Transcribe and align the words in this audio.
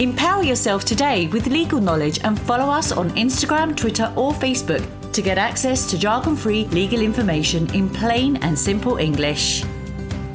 Empower 0.00 0.42
yourself 0.42 0.86
today 0.86 1.26
with 1.26 1.46
legal 1.46 1.78
knowledge 1.78 2.20
and 2.24 2.40
follow 2.40 2.72
us 2.72 2.90
on 2.90 3.10
Instagram, 3.10 3.76
Twitter, 3.76 4.10
or 4.16 4.32
Facebook 4.32 4.82
to 5.12 5.20
get 5.20 5.36
access 5.36 5.90
to 5.90 5.98
jargon 5.98 6.34
free 6.36 6.64
legal 6.68 7.02
information 7.02 7.70
in 7.74 7.86
plain 7.86 8.36
and 8.36 8.58
simple 8.58 8.96
English. 8.96 9.62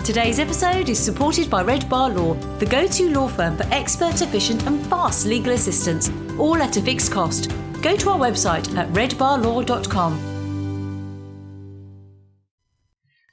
Today's 0.03 0.37
episode 0.37 0.87
is 0.87 0.99
supported 0.99 1.49
by 1.49 1.63
Red 1.63 1.89
Bar 1.89 2.11
Law, 2.11 2.35
the 2.59 2.67
go 2.67 2.85
to 2.85 3.09
law 3.09 3.27
firm 3.27 3.57
for 3.57 3.63
expert, 3.71 4.21
efficient, 4.21 4.67
and 4.67 4.85
fast 4.85 5.25
legal 5.25 5.53
assistance, 5.53 6.11
all 6.37 6.57
at 6.57 6.77
a 6.77 6.81
fixed 6.83 7.11
cost. 7.11 7.49
Go 7.81 7.95
to 7.95 8.11
our 8.11 8.19
website 8.19 8.71
at 8.77 8.87
redbarlaw.com. 8.89 10.19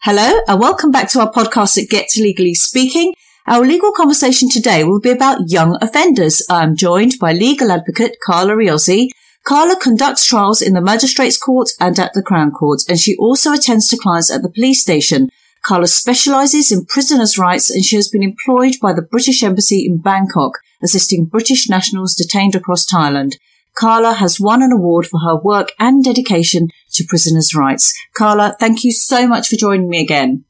Hello, 0.01 0.41
and 0.49 0.59
welcome 0.59 0.91
back 0.91 1.11
to 1.11 1.21
our 1.21 1.31
podcast 1.31 1.77
at 1.77 1.91
Get 1.91 2.09
to 2.09 2.23
Legally 2.23 2.55
Speaking. 2.55 3.13
Our 3.45 3.67
legal 3.67 3.91
conversation 3.91 4.49
today 4.49 4.85
will 4.85 5.01
be 5.01 5.11
about 5.11 5.51
young 5.51 5.77
offenders. 5.83 6.47
I'm 6.49 6.77
joined 6.77 7.15
by 7.21 7.33
legal 7.33 7.73
advocate 7.73 8.19
Carla 8.25 8.53
Riozzi. 8.53 9.09
Carla 9.45 9.75
conducts 9.81 10.25
trials 10.25 10.63
in 10.63 10.75
the 10.75 10.81
Magistrates 10.81 11.39
Court 11.39 11.69
and 11.81 11.99
at 11.99 12.15
the 12.15 12.23
Crown 12.23 12.53
Court, 12.53 12.83
and 12.89 13.01
she 13.01 13.17
also 13.17 13.53
attends 13.53 13.89
to 13.89 13.99
clients 13.99 14.31
at 14.31 14.43
the 14.43 14.49
police 14.49 14.81
station. 14.81 15.29
Carla 15.65 15.89
specialises 15.89 16.71
in 16.71 16.87
prisoners' 16.87 17.37
rights 17.37 17.69
and 17.69 17.85
she 17.85 17.97
has 17.97 18.09
been 18.09 18.23
employed 18.23 18.75
by 18.81 18.93
the 18.93 19.03
British 19.03 19.43
Embassy 19.43 19.87
in 19.89 20.01
Bangkok, 20.01 20.61
assisting 20.81 21.25
British 21.25 21.69
nationals 21.69 22.15
detained 22.15 22.55
across 22.55 22.87
Thailand. 22.87 23.33
Carla 23.75 24.15
has 24.15 24.39
won 24.39 24.63
an 24.63 24.71
award 24.71 25.07
for 25.07 25.19
her 25.19 25.37
work 25.37 25.73
and 25.81 26.05
dedication 26.05 26.69
to 26.93 27.05
prisoners' 27.09 27.57
rights. 27.57 27.93
Carla, 28.15 28.55
thank 28.61 28.85
you 28.85 28.93
so 28.93 29.27
much 29.27 29.49
for 29.49 29.57
joining 29.57 29.89
me 29.89 30.01
again. 30.01 30.45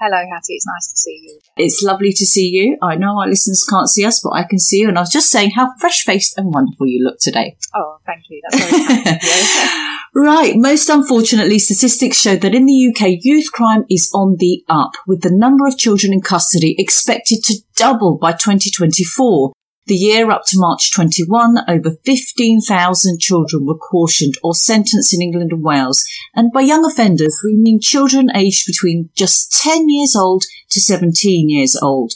Hello, 0.00 0.16
Hattie. 0.16 0.54
It's 0.54 0.66
nice 0.66 0.92
to 0.92 0.96
see 0.96 1.20
you. 1.24 1.40
It's 1.56 1.82
lovely 1.82 2.12
to 2.12 2.24
see 2.24 2.48
you. 2.48 2.78
I 2.80 2.94
know 2.94 3.18
our 3.18 3.26
listeners 3.26 3.66
can't 3.68 3.88
see 3.88 4.04
us, 4.04 4.20
but 4.22 4.30
I 4.30 4.44
can 4.44 4.60
see 4.60 4.78
you. 4.78 4.88
And 4.88 4.96
I 4.96 5.00
was 5.00 5.10
just 5.10 5.28
saying 5.28 5.52
how 5.56 5.72
fresh 5.80 6.04
faced 6.04 6.38
and 6.38 6.54
wonderful 6.54 6.86
you 6.86 7.04
look 7.04 7.18
today. 7.20 7.56
Oh, 7.74 7.98
thank 8.06 8.24
you. 8.30 8.40
That's 8.48 8.70
very 8.70 9.04
kind 9.04 9.22
you. 9.22 9.84
Right. 10.14 10.54
Most 10.56 10.88
unfortunately, 10.88 11.58
statistics 11.58 12.18
show 12.18 12.34
that 12.36 12.54
in 12.54 12.66
the 12.66 12.88
UK, 12.88 13.18
youth 13.20 13.52
crime 13.52 13.84
is 13.90 14.10
on 14.14 14.36
the 14.38 14.64
up, 14.68 14.92
with 15.06 15.20
the 15.20 15.30
number 15.30 15.66
of 15.66 15.76
children 15.76 16.12
in 16.12 16.22
custody 16.22 16.74
expected 16.78 17.44
to 17.44 17.60
double 17.76 18.16
by 18.16 18.32
2024. 18.32 19.52
The 19.88 19.94
year 19.94 20.30
up 20.30 20.42
to 20.48 20.58
March 20.58 20.92
21, 20.92 21.60
over 21.66 21.92
15,000 22.04 23.20
children 23.20 23.64
were 23.64 23.78
cautioned 23.78 24.34
or 24.42 24.54
sentenced 24.54 25.14
in 25.14 25.22
England 25.22 25.50
and 25.50 25.64
Wales. 25.64 26.04
And 26.34 26.52
by 26.52 26.60
young 26.60 26.84
offenders, 26.84 27.40
we 27.42 27.56
mean 27.56 27.80
children 27.80 28.28
aged 28.36 28.66
between 28.66 29.08
just 29.16 29.50
10 29.62 29.88
years 29.88 30.14
old 30.14 30.44
to 30.72 30.80
17 30.82 31.48
years 31.48 31.74
old. 31.80 32.12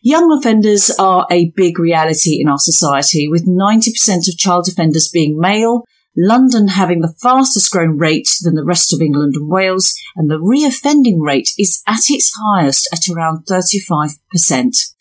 Young 0.00 0.32
offenders 0.32 0.92
are 0.96 1.26
a 1.28 1.50
big 1.56 1.80
reality 1.80 2.40
in 2.40 2.48
our 2.48 2.58
society, 2.58 3.28
with 3.28 3.48
90% 3.48 4.28
of 4.28 4.38
child 4.38 4.68
offenders 4.68 5.10
being 5.12 5.40
male, 5.40 5.82
London 6.16 6.68
having 6.68 7.00
the 7.00 7.14
fastest 7.20 7.72
growing 7.72 7.98
rate 7.98 8.28
than 8.42 8.54
the 8.54 8.64
rest 8.64 8.94
of 8.94 9.00
England 9.00 9.34
and 9.34 9.50
Wales, 9.50 9.92
and 10.14 10.30
the 10.30 10.38
reoffending 10.38 11.18
rate 11.18 11.48
is 11.58 11.82
at 11.84 12.08
its 12.10 12.32
highest 12.46 12.88
at 12.92 13.12
around 13.12 13.44
35%. 13.46 14.91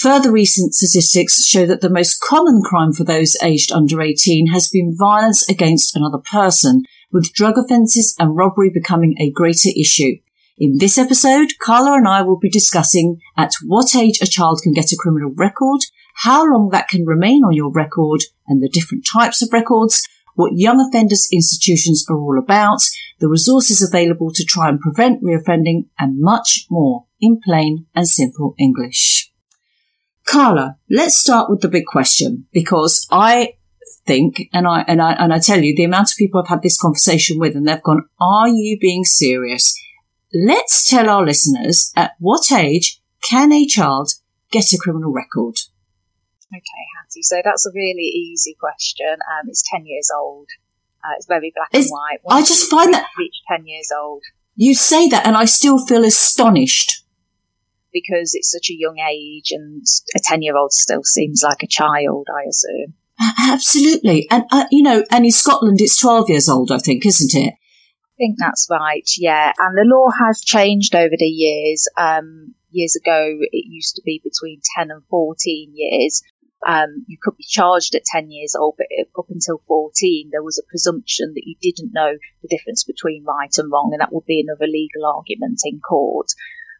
Further 0.00 0.30
recent 0.30 0.74
statistics 0.74 1.46
show 1.46 1.64
that 1.64 1.80
the 1.80 1.88
most 1.88 2.20
common 2.20 2.60
crime 2.62 2.92
for 2.92 3.02
those 3.02 3.34
aged 3.42 3.72
under 3.72 4.02
18 4.02 4.48
has 4.48 4.68
been 4.68 4.94
violence 4.94 5.48
against 5.48 5.96
another 5.96 6.18
person, 6.18 6.82
with 7.10 7.32
drug 7.32 7.56
offences 7.56 8.14
and 8.18 8.36
robbery 8.36 8.68
becoming 8.68 9.14
a 9.18 9.30
greater 9.30 9.70
issue. 9.74 10.16
In 10.58 10.76
this 10.76 10.98
episode, 10.98 11.52
Carla 11.62 11.96
and 11.96 12.06
I 12.06 12.20
will 12.20 12.38
be 12.38 12.50
discussing 12.50 13.22
at 13.38 13.54
what 13.64 13.96
age 13.96 14.20
a 14.20 14.26
child 14.26 14.60
can 14.62 14.74
get 14.74 14.92
a 14.92 14.98
criminal 14.98 15.32
record, 15.34 15.80
how 16.16 16.44
long 16.44 16.68
that 16.72 16.88
can 16.88 17.06
remain 17.06 17.42
on 17.42 17.54
your 17.54 17.72
record, 17.72 18.20
and 18.46 18.62
the 18.62 18.68
different 18.68 19.06
types 19.10 19.40
of 19.40 19.50
records, 19.50 20.06
what 20.34 20.52
young 20.56 20.78
offenders 20.78 21.26
institutions 21.32 22.04
are 22.10 22.18
all 22.18 22.38
about, 22.38 22.82
the 23.18 23.28
resources 23.28 23.82
available 23.82 24.30
to 24.34 24.44
try 24.44 24.68
and 24.68 24.78
prevent 24.78 25.22
reoffending, 25.22 25.86
and 25.98 26.20
much 26.20 26.66
more 26.68 27.06
in 27.18 27.40
plain 27.42 27.86
and 27.94 28.06
simple 28.06 28.54
English. 28.58 29.32
Carla, 30.26 30.76
let's 30.90 31.16
start 31.16 31.48
with 31.48 31.60
the 31.60 31.68
big 31.68 31.86
question 31.86 32.46
because 32.52 33.06
I 33.10 33.54
think, 34.06 34.48
and 34.52 34.66
I, 34.66 34.84
and 34.88 35.00
I, 35.00 35.12
and 35.12 35.32
I 35.32 35.38
tell 35.38 35.62
you, 35.62 35.74
the 35.74 35.84
amount 35.84 36.10
of 36.10 36.16
people 36.16 36.40
I've 36.40 36.48
had 36.48 36.62
this 36.62 36.78
conversation 36.78 37.38
with 37.38 37.54
and 37.54 37.66
they've 37.66 37.82
gone, 37.82 38.08
are 38.20 38.48
you 38.48 38.76
being 38.78 39.04
serious? 39.04 39.74
Let's 40.34 40.88
tell 40.88 41.08
our 41.08 41.24
listeners 41.24 41.92
at 41.96 42.12
what 42.18 42.50
age 42.52 43.00
can 43.22 43.52
a 43.52 43.66
child 43.66 44.10
get 44.50 44.72
a 44.72 44.78
criminal 44.78 45.12
record? 45.12 45.56
Okay, 46.52 46.84
Hattie. 46.96 47.22
So 47.22 47.40
that's 47.44 47.66
a 47.66 47.70
really 47.74 48.02
easy 48.02 48.56
question. 48.58 49.06
Um, 49.06 49.48
it's 49.48 49.62
10 49.70 49.86
years 49.86 50.10
old. 50.14 50.48
Uh, 51.04 51.14
it's 51.16 51.26
very 51.26 51.52
black 51.54 51.68
it's, 51.72 51.86
and 51.86 51.92
white. 51.92 52.18
Once 52.24 52.44
I 52.44 52.48
just 52.48 52.70
find 52.70 52.94
that. 52.94 53.06
Reach 53.18 53.34
10 53.48 53.66
years 53.66 53.90
old. 53.96 54.22
You 54.54 54.74
say 54.74 55.08
that 55.08 55.26
and 55.26 55.36
I 55.36 55.44
still 55.44 55.84
feel 55.86 56.04
astonished 56.04 57.04
because 58.02 58.34
it's 58.34 58.50
such 58.50 58.70
a 58.70 58.76
young 58.76 58.98
age 58.98 59.50
and 59.50 59.82
a 60.14 60.20
10 60.22 60.42
year 60.42 60.56
old 60.56 60.72
still 60.72 61.02
seems 61.02 61.42
like 61.42 61.62
a 61.62 61.68
child, 61.68 62.26
I 62.30 62.48
assume. 62.48 62.94
Absolutely. 63.50 64.26
And, 64.30 64.44
uh, 64.50 64.66
you 64.70 64.82
know, 64.82 65.04
and 65.10 65.24
in 65.24 65.30
Scotland 65.30 65.78
it's 65.80 65.98
12 65.98 66.28
years 66.28 66.48
old, 66.48 66.70
I 66.70 66.78
think, 66.78 67.06
isn't 67.06 67.34
it? 67.34 67.54
I 67.54 68.16
think 68.18 68.36
that's 68.38 68.68
right, 68.70 69.08
yeah. 69.18 69.52
And 69.58 69.76
the 69.76 69.84
law 69.84 70.08
has 70.10 70.40
changed 70.40 70.94
over 70.94 71.14
the 71.18 71.26
years. 71.26 71.86
Um, 71.96 72.54
years 72.70 72.96
ago, 72.96 73.38
it 73.40 73.64
used 73.66 73.96
to 73.96 74.02
be 74.04 74.20
between 74.22 74.60
10 74.76 74.90
and 74.90 75.02
14 75.08 75.72
years. 75.74 76.22
Um, 76.66 77.04
you 77.06 77.18
could 77.22 77.36
be 77.36 77.44
charged 77.46 77.94
at 77.94 78.04
10 78.04 78.30
years 78.30 78.54
old, 78.58 78.74
but 78.78 78.86
up 79.18 79.26
until 79.28 79.62
14, 79.68 80.30
there 80.32 80.42
was 80.42 80.58
a 80.58 80.68
presumption 80.68 81.32
that 81.34 81.44
you 81.44 81.56
didn't 81.60 81.92
know 81.92 82.16
the 82.42 82.48
difference 82.48 82.84
between 82.84 83.24
right 83.24 83.52
and 83.56 83.70
wrong, 83.70 83.90
and 83.92 84.00
that 84.00 84.12
would 84.12 84.26
be 84.26 84.40
another 84.40 84.66
legal 84.66 85.04
argument 85.04 85.60
in 85.64 85.80
court 85.80 86.28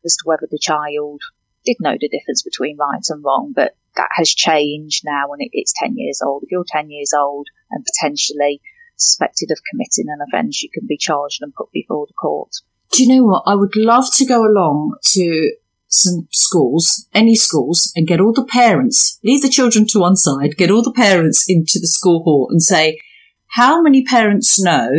as 0.06 0.16
to 0.16 0.22
whether 0.24 0.48
the 0.50 0.58
child 0.58 1.20
did 1.66 1.76
know 1.80 1.96
the 2.00 2.08
difference 2.08 2.42
between 2.42 2.78
right 2.78 3.02
and 3.08 3.22
wrong, 3.24 3.52
but 3.54 3.76
that 3.96 4.08
has 4.12 4.30
changed 4.30 5.02
now 5.04 5.32
and 5.32 5.42
it, 5.42 5.50
it's 5.52 5.74
10 5.76 5.96
years 5.96 6.22
old. 6.24 6.44
If 6.44 6.50
you're 6.50 6.64
10 6.66 6.90
years 6.90 7.12
old 7.12 7.48
and 7.70 7.84
potentially 7.84 8.62
suspected 8.96 9.50
of 9.50 9.58
committing 9.70 10.06
an 10.08 10.24
offence, 10.26 10.62
you 10.62 10.70
can 10.72 10.86
be 10.86 10.96
charged 10.96 11.42
and 11.42 11.54
put 11.54 11.70
before 11.72 12.06
the 12.06 12.14
court. 12.14 12.52
Do 12.92 13.02
you 13.02 13.14
know 13.14 13.24
what? 13.24 13.42
I 13.46 13.54
would 13.54 13.76
love 13.76 14.06
to 14.14 14.24
go 14.24 14.42
along 14.42 14.96
to 15.12 15.52
some 15.88 16.28
schools, 16.30 17.08
any 17.14 17.34
schools, 17.34 17.92
and 17.96 18.06
get 18.06 18.20
all 18.20 18.32
the 18.32 18.44
parents, 18.44 19.18
leave 19.24 19.42
the 19.42 19.48
children 19.48 19.86
to 19.88 20.00
one 20.00 20.16
side, 20.16 20.56
get 20.56 20.70
all 20.70 20.82
the 20.82 20.92
parents 20.92 21.44
into 21.48 21.78
the 21.80 21.86
school 21.86 22.22
hall 22.22 22.48
and 22.50 22.62
say, 22.62 22.98
how 23.48 23.80
many 23.80 24.04
parents 24.04 24.60
know 24.60 24.90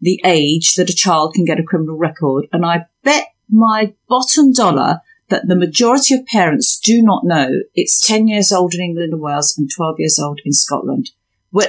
the 0.00 0.20
age 0.24 0.74
that 0.74 0.90
a 0.90 0.94
child 0.94 1.34
can 1.34 1.44
get 1.44 1.58
a 1.58 1.64
criminal 1.64 1.96
record? 1.96 2.46
And 2.52 2.64
I 2.64 2.86
bet 3.02 3.31
my 3.52 3.94
bottom 4.08 4.52
dollar 4.52 5.00
that 5.28 5.46
the 5.46 5.56
majority 5.56 6.14
of 6.14 6.26
parents 6.26 6.78
do 6.78 7.02
not 7.02 7.24
know 7.24 7.50
it's 7.74 8.06
10 8.06 8.28
years 8.28 8.52
old 8.52 8.74
in 8.74 8.80
England 8.80 9.12
and 9.12 9.22
Wales 9.22 9.56
and 9.56 9.70
12 9.70 9.96
years 9.98 10.18
old 10.18 10.40
in 10.44 10.52
Scotland. 10.52 11.10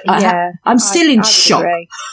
yeah, 0.05 0.51
I 0.63 0.71
am 0.71 0.79
still 0.79 1.09
I, 1.09 1.13
in 1.13 1.19
I 1.19 1.23
shock. 1.23 1.65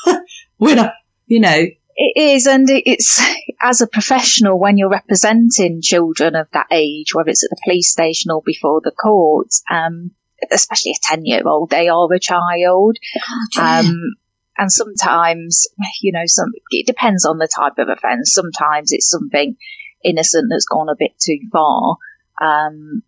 when 0.58 0.78
I, 0.78 0.92
you 1.26 1.40
know. 1.40 1.66
It 2.02 2.16
is, 2.16 2.46
and 2.46 2.66
it's 2.70 3.20
as 3.60 3.82
a 3.82 3.86
professional 3.86 4.58
when 4.58 4.78
you're 4.78 4.88
representing 4.88 5.82
children 5.82 6.34
of 6.34 6.48
that 6.52 6.68
age, 6.70 7.14
whether 7.14 7.28
it's 7.28 7.44
at 7.44 7.50
the 7.50 7.60
police 7.62 7.90
station 7.90 8.30
or 8.30 8.42
before 8.44 8.80
the 8.82 8.90
courts, 8.90 9.62
um, 9.70 10.12
especially 10.50 10.92
a 10.92 11.14
10 11.14 11.26
year 11.26 11.42
old, 11.46 11.68
they 11.68 11.88
are 11.88 12.12
a 12.12 12.18
child. 12.18 12.96
Oh, 13.56 13.62
um, 13.62 14.16
and 14.60 14.70
sometimes, 14.70 15.68
you 16.02 16.12
know, 16.12 16.26
some, 16.26 16.52
it 16.70 16.86
depends 16.86 17.24
on 17.24 17.38
the 17.38 17.48
type 17.48 17.78
of 17.78 17.88
offence. 17.88 18.34
Sometimes 18.34 18.92
it's 18.92 19.08
something 19.08 19.56
innocent 20.04 20.48
that's 20.50 20.66
gone 20.66 20.90
a 20.90 20.96
bit 20.98 21.12
too 21.18 21.38
far. 21.50 21.96
Um, 22.42 23.02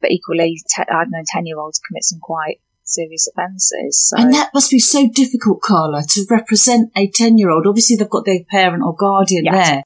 but 0.00 0.12
equally, 0.12 0.62
te- 0.68 0.84
I've 0.88 1.10
known 1.10 1.24
10 1.26 1.46
year 1.46 1.58
olds 1.58 1.80
commit 1.80 2.04
some 2.04 2.20
quite 2.20 2.60
serious 2.84 3.26
offences. 3.26 4.08
So. 4.08 4.22
And 4.22 4.32
that 4.34 4.52
must 4.54 4.70
be 4.70 4.78
so 4.78 5.08
difficult, 5.12 5.62
Carla, 5.62 6.04
to 6.10 6.26
represent 6.30 6.92
a 6.96 7.08
10 7.08 7.38
year 7.38 7.50
old. 7.50 7.66
Obviously, 7.66 7.96
they've 7.96 8.08
got 8.08 8.24
their 8.24 8.44
parent 8.48 8.84
or 8.84 8.94
guardian 8.94 9.46
yes. 9.46 9.68
there. 9.68 9.82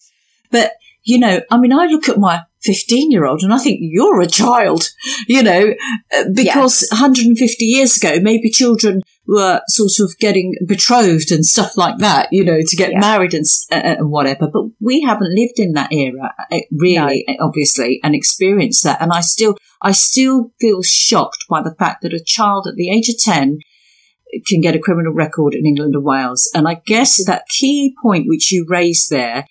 But, 0.51 0.73
you 1.05 1.19
know, 1.19 1.41
I 1.51 1.57
mean, 1.57 1.73
I 1.73 1.87
look 1.87 2.11
at 2.11 2.19
my 2.19 2.43
15 2.63 3.11
year 3.11 3.25
old 3.25 3.43
and 3.43 3.53
I 3.53 3.59
think 3.59 3.79
you're 3.81 4.21
a 4.21 4.27
child, 4.27 4.91
you 5.29 5.43
know, 5.43 5.75
uh, 6.17 6.25
because 6.35 6.83
yes. 6.83 6.91
150 6.91 7.65
years 7.65 7.97
ago, 7.97 8.19
maybe 8.21 8.51
children 8.51 9.03
were 9.27 9.61
sort 9.69 9.93
of 10.01 10.19
getting 10.19 10.55
betrothed 10.67 11.31
and 11.31 11.45
stuff 11.45 11.77
like 11.77 11.99
that, 11.99 12.29
you 12.33 12.45
know, 12.45 12.59
to 12.61 12.77
get 12.77 12.93
yeah. 12.93 12.99
married 12.99 13.35
and, 13.35 13.45
uh, 13.71 13.77
uh, 13.77 13.97
and, 13.99 14.11
whatever. 14.11 14.49
But 14.53 14.65
we 14.81 15.03
haven't 15.03 15.35
lived 15.35 15.59
in 15.59 15.75
that 15.75 15.93
era, 15.93 16.35
really, 16.73 17.25
no. 17.29 17.47
obviously, 17.47 18.01
and 18.03 18.15
experienced 18.15 18.85
that. 18.85 19.01
And 19.01 19.13
I 19.13 19.21
still, 19.21 19.57
I 19.83 19.93
still 19.93 20.53
feel 20.59 20.83
shocked 20.83 21.45
by 21.49 21.63
the 21.63 21.75
fact 21.79 22.03
that 22.03 22.15
a 22.15 22.25
child 22.25 22.67
at 22.67 22.75
the 22.75 22.91
age 22.91 23.09
of 23.09 23.19
10 23.19 23.59
can 24.47 24.61
get 24.61 24.75
a 24.75 24.81
criminal 24.81 25.13
record 25.13 25.55
in 25.55 25.67
England 25.67 25.95
and 25.95 26.05
Wales. 26.05 26.51
And 26.55 26.67
I 26.67 26.81
guess 26.87 27.25
that 27.25 27.49
key 27.49 27.95
point 28.03 28.27
which 28.27 28.51
you 28.51 28.67
raised 28.69 29.11
there 29.11 29.45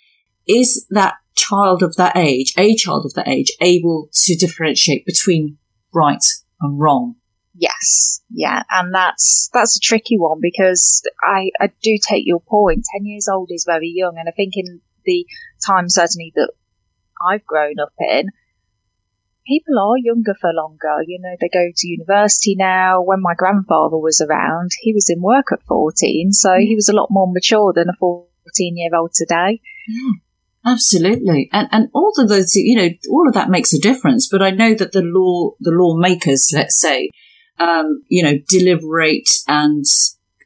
is 0.47 0.85
that 0.89 1.15
child 1.35 1.83
of 1.83 1.95
that 1.95 2.17
age, 2.17 2.53
a 2.57 2.75
child 2.75 3.05
of 3.05 3.13
that 3.13 3.27
age, 3.27 3.51
able 3.61 4.09
to 4.11 4.35
differentiate 4.35 5.05
between 5.05 5.57
right 5.93 6.23
and 6.61 6.79
wrong. 6.79 7.15
Yes, 7.59 8.21
yeah, 8.29 8.63
and 8.69 8.93
that's 8.93 9.49
that's 9.51 9.77
a 9.77 9.79
tricky 9.79 10.17
one 10.17 10.39
because 10.41 11.01
I 11.23 11.49
I 11.59 11.71
do 11.81 11.97
take 12.07 12.23
your 12.25 12.39
point. 12.39 12.85
Ten 12.93 13.05
years 13.05 13.27
old 13.27 13.49
is 13.51 13.65
very 13.65 13.91
young, 13.93 14.15
and 14.17 14.29
I 14.29 14.31
think 14.31 14.53
in 14.55 14.81
the 15.05 15.25
time 15.65 15.89
certainly 15.89 16.33
that 16.35 16.51
I've 17.27 17.45
grown 17.45 17.79
up 17.79 17.93
in, 17.99 18.29
people 19.47 19.79
are 19.79 19.97
younger 19.97 20.35
for 20.39 20.51
longer. 20.53 20.97
You 21.07 21.19
know, 21.19 21.35
they 21.41 21.49
go 21.51 21.71
to 21.75 21.87
university 21.87 22.55
now. 22.55 23.01
When 23.01 23.21
my 23.21 23.33
grandfather 23.35 23.97
was 23.97 24.21
around, 24.21 24.71
he 24.79 24.93
was 24.93 25.09
in 25.09 25.21
work 25.21 25.47
at 25.51 25.63
14, 25.67 26.33
so 26.33 26.53
hmm. 26.53 26.61
he 26.61 26.75
was 26.75 26.89
a 26.89 26.95
lot 26.95 27.07
more 27.09 27.31
mature 27.31 27.73
than 27.73 27.89
a 27.89 27.97
14 27.97 28.23
year 28.77 28.91
old 28.95 29.13
today. 29.15 29.61
Yeah. 29.87 30.11
Absolutely, 30.67 31.49
and 31.53 31.69
and 31.71 31.87
all 31.93 32.11
of 32.17 32.27
those, 32.27 32.53
you 32.55 32.75
know, 32.75 32.89
all 33.09 33.27
of 33.27 33.35
that 33.35 33.49
makes 33.49 33.73
a 33.73 33.79
difference. 33.79 34.27
But 34.29 34.41
I 34.41 34.49
know 34.49 34.73
that 34.73 34.91
the 34.91 35.01
law, 35.01 35.51
the 35.61 35.71
lawmakers, 35.71 36.51
let's 36.53 36.77
say, 36.77 37.09
um, 37.57 38.03
you 38.09 38.21
know, 38.21 38.33
deliberate 38.49 39.29
and 39.47 39.85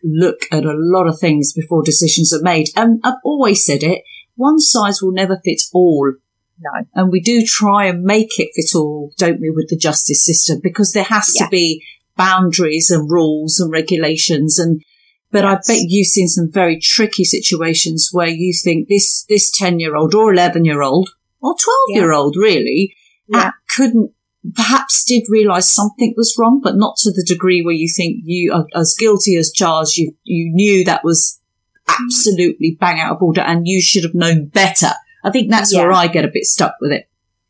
look 0.03 0.41
at 0.51 0.63
a 0.63 0.75
lot 0.75 1.07
of 1.07 1.19
things 1.19 1.53
before 1.53 1.81
decisions 1.83 2.31
are 2.33 2.43
made. 2.43 2.67
And 2.75 2.99
I've 3.03 3.15
always 3.23 3.65
said 3.65 3.81
it: 3.81 4.03
one 4.35 4.59
size 4.59 5.01
will 5.01 5.11
never 5.11 5.41
fit 5.43 5.63
all. 5.73 6.13
No. 6.59 6.85
And 6.93 7.11
we 7.11 7.19
do 7.19 7.43
try 7.43 7.85
and 7.85 8.03
make 8.03 8.37
it 8.37 8.51
fit 8.55 8.77
all, 8.77 9.11
don't 9.17 9.41
we, 9.41 9.49
with 9.49 9.69
the 9.69 9.77
justice 9.77 10.23
system, 10.23 10.59
because 10.61 10.91
there 10.91 11.03
has 11.05 11.33
yeah. 11.35 11.45
to 11.45 11.49
be 11.49 11.83
boundaries 12.15 12.91
and 12.91 13.09
rules 13.09 13.59
and 13.59 13.71
regulations 13.71 14.59
and 14.59 14.83
but 15.31 15.43
yes. 15.43 15.69
I 15.69 15.73
bet 15.73 15.85
you've 15.87 16.07
seen 16.07 16.27
some 16.27 16.51
very 16.51 16.79
tricky 16.79 17.23
situations 17.23 18.09
where 18.11 18.27
you 18.27 18.53
think 18.53 18.87
this 18.87 19.25
this 19.29 19.51
ten 19.51 19.79
year 19.79 19.95
old 19.95 20.13
or 20.13 20.33
eleven 20.33 20.65
year 20.65 20.81
old 20.81 21.09
or 21.41 21.55
twelve 21.61 21.89
year 21.89 22.11
old 22.11 22.35
really 22.37 22.95
uh, 23.33 23.37
yeah. 23.37 23.51
couldn't 23.75 24.11
perhaps 24.55 25.03
did 25.03 25.23
realise 25.29 25.71
something 25.71 26.13
was 26.17 26.35
wrong, 26.39 26.61
but 26.63 26.75
not 26.75 26.95
to 26.97 27.11
the 27.11 27.25
degree 27.27 27.61
where 27.61 27.75
you 27.75 27.87
think 27.87 28.17
you 28.23 28.53
are 28.53 28.65
as 28.75 28.95
guilty 28.97 29.35
as 29.37 29.51
charged. 29.51 29.97
You 29.97 30.15
you 30.23 30.51
knew 30.53 30.83
that 30.85 31.03
was 31.03 31.39
mm-hmm. 31.87 32.03
absolutely 32.03 32.77
bang 32.79 32.99
out 32.99 33.15
of 33.15 33.21
order, 33.21 33.41
and 33.41 33.67
you 33.67 33.81
should 33.81 34.03
have 34.03 34.15
known 34.15 34.47
better. 34.47 34.91
I 35.23 35.31
think 35.31 35.49
that's 35.49 35.73
yeah. 35.73 35.81
where 35.81 35.91
I 35.91 36.07
get 36.07 36.25
a 36.25 36.31
bit 36.33 36.45
stuck 36.45 36.75
with 36.81 36.91
it. 36.91 37.07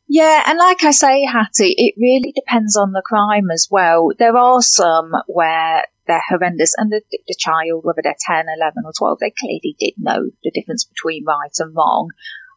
Yeah, 0.08 0.44
and 0.46 0.60
like 0.60 0.84
I 0.84 0.92
say, 0.92 1.24
Hattie, 1.24 1.74
it 1.78 1.96
really 1.98 2.34
depends 2.34 2.76
on 2.76 2.92
the 2.92 3.02
crime 3.02 3.50
as 3.50 3.70
well. 3.72 4.10
There 4.20 4.36
are 4.36 4.62
some 4.62 5.14
where 5.28 5.86
they're 6.08 6.24
horrendous. 6.28 6.74
And 6.78 6.92
the, 6.92 7.02
the 7.12 7.36
child, 7.38 7.84
whether 7.84 8.02
they're 8.04 8.16
10, 8.20 8.46
11 8.56 8.84
or 8.86 8.94
12, 8.98 9.20
they 9.20 9.34
clearly 9.38 9.76
did 9.80 9.94
know 9.98 10.30
the 10.44 10.52
difference 10.52 10.86
between 10.86 11.26
right 11.26 11.56
and 11.60 11.76
wrong. 11.76 12.10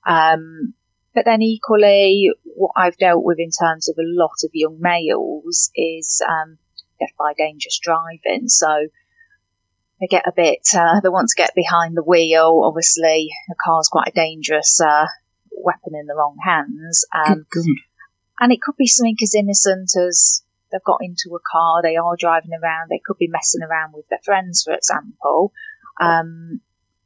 Um, 0.06 0.75
but 1.14 1.25
then 1.25 1.43
equally, 1.43 2.31
what 2.44 2.73
I've 2.76 2.96
dealt 2.96 3.25
with 3.25 3.38
in 3.38 3.50
terms 3.50 3.88
of 3.88 3.96
a 3.99 4.02
lot 4.05 4.35
of 4.44 4.50
young 4.52 4.79
males 4.81 5.70
is 5.75 6.20
um, 6.29 6.58
death 6.99 7.14
by 7.19 7.35
dangerous 7.37 7.79
driving. 7.81 8.49
So 8.49 8.88
they 10.00 10.08
get 10.08 10.26
a 10.26 10.32
bit, 10.35 10.67
uh, 10.75 11.00
they 11.00 11.08
want 11.08 11.29
to 11.29 11.40
get 11.40 11.55
behind 11.55 11.97
the 11.97 12.02
wheel. 12.02 12.62
Obviously, 12.64 13.31
a 13.50 13.55
car's 13.55 13.88
quite 13.88 14.08
a 14.08 14.12
dangerous 14.12 14.81
uh, 14.81 15.06
weapon 15.52 15.94
in 15.94 16.06
the 16.06 16.17
wrong 16.17 16.37
hands. 16.44 17.06
Um. 17.14 17.47
And 18.40 18.52
it 18.52 18.61
could 18.61 18.76
be 18.76 18.88
something 18.88 19.17
as 19.23 19.37
innocent 19.37 19.90
as 19.97 20.43
they've 20.75 20.82
got 20.82 20.99
into 21.03 21.37
a 21.37 21.47
car, 21.53 21.82
they 21.82 21.97
are 21.97 22.17
driving 22.19 22.50
around, 22.53 22.88
they 22.91 23.00
could 23.05 23.17
be 23.17 23.29
messing 23.29 23.62
around 23.62 23.93
with 23.94 24.09
their 24.09 24.19
friends, 24.25 24.65
for 24.65 24.75
example, 24.75 25.53
um, 26.00 26.61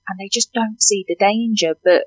and 0.08 0.18
they 0.18 0.30
just 0.32 0.54
don't 0.54 0.82
see 0.82 1.04
the 1.06 1.16
danger, 1.16 1.74
but 1.84 2.04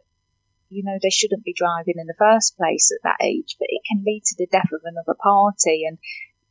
you 0.70 0.84
know, 0.84 0.98
they 1.02 1.12
shouldn't 1.12 1.44
be 1.44 1.54
driving 1.54 1.96
in 1.98 2.08
the 2.08 2.16
first 2.18 2.58
place 2.58 2.92
at 2.92 3.04
that 3.04 3.24
age, 3.24 3.58
but 3.60 3.68
it 3.70 3.82
can 3.88 4.04
lead 4.06 4.24
to 4.26 4.36
the 4.38 4.48
death 4.52 4.72
of 4.74 4.82
another 4.86 5.16
party 5.22 5.84
and 5.86 6.00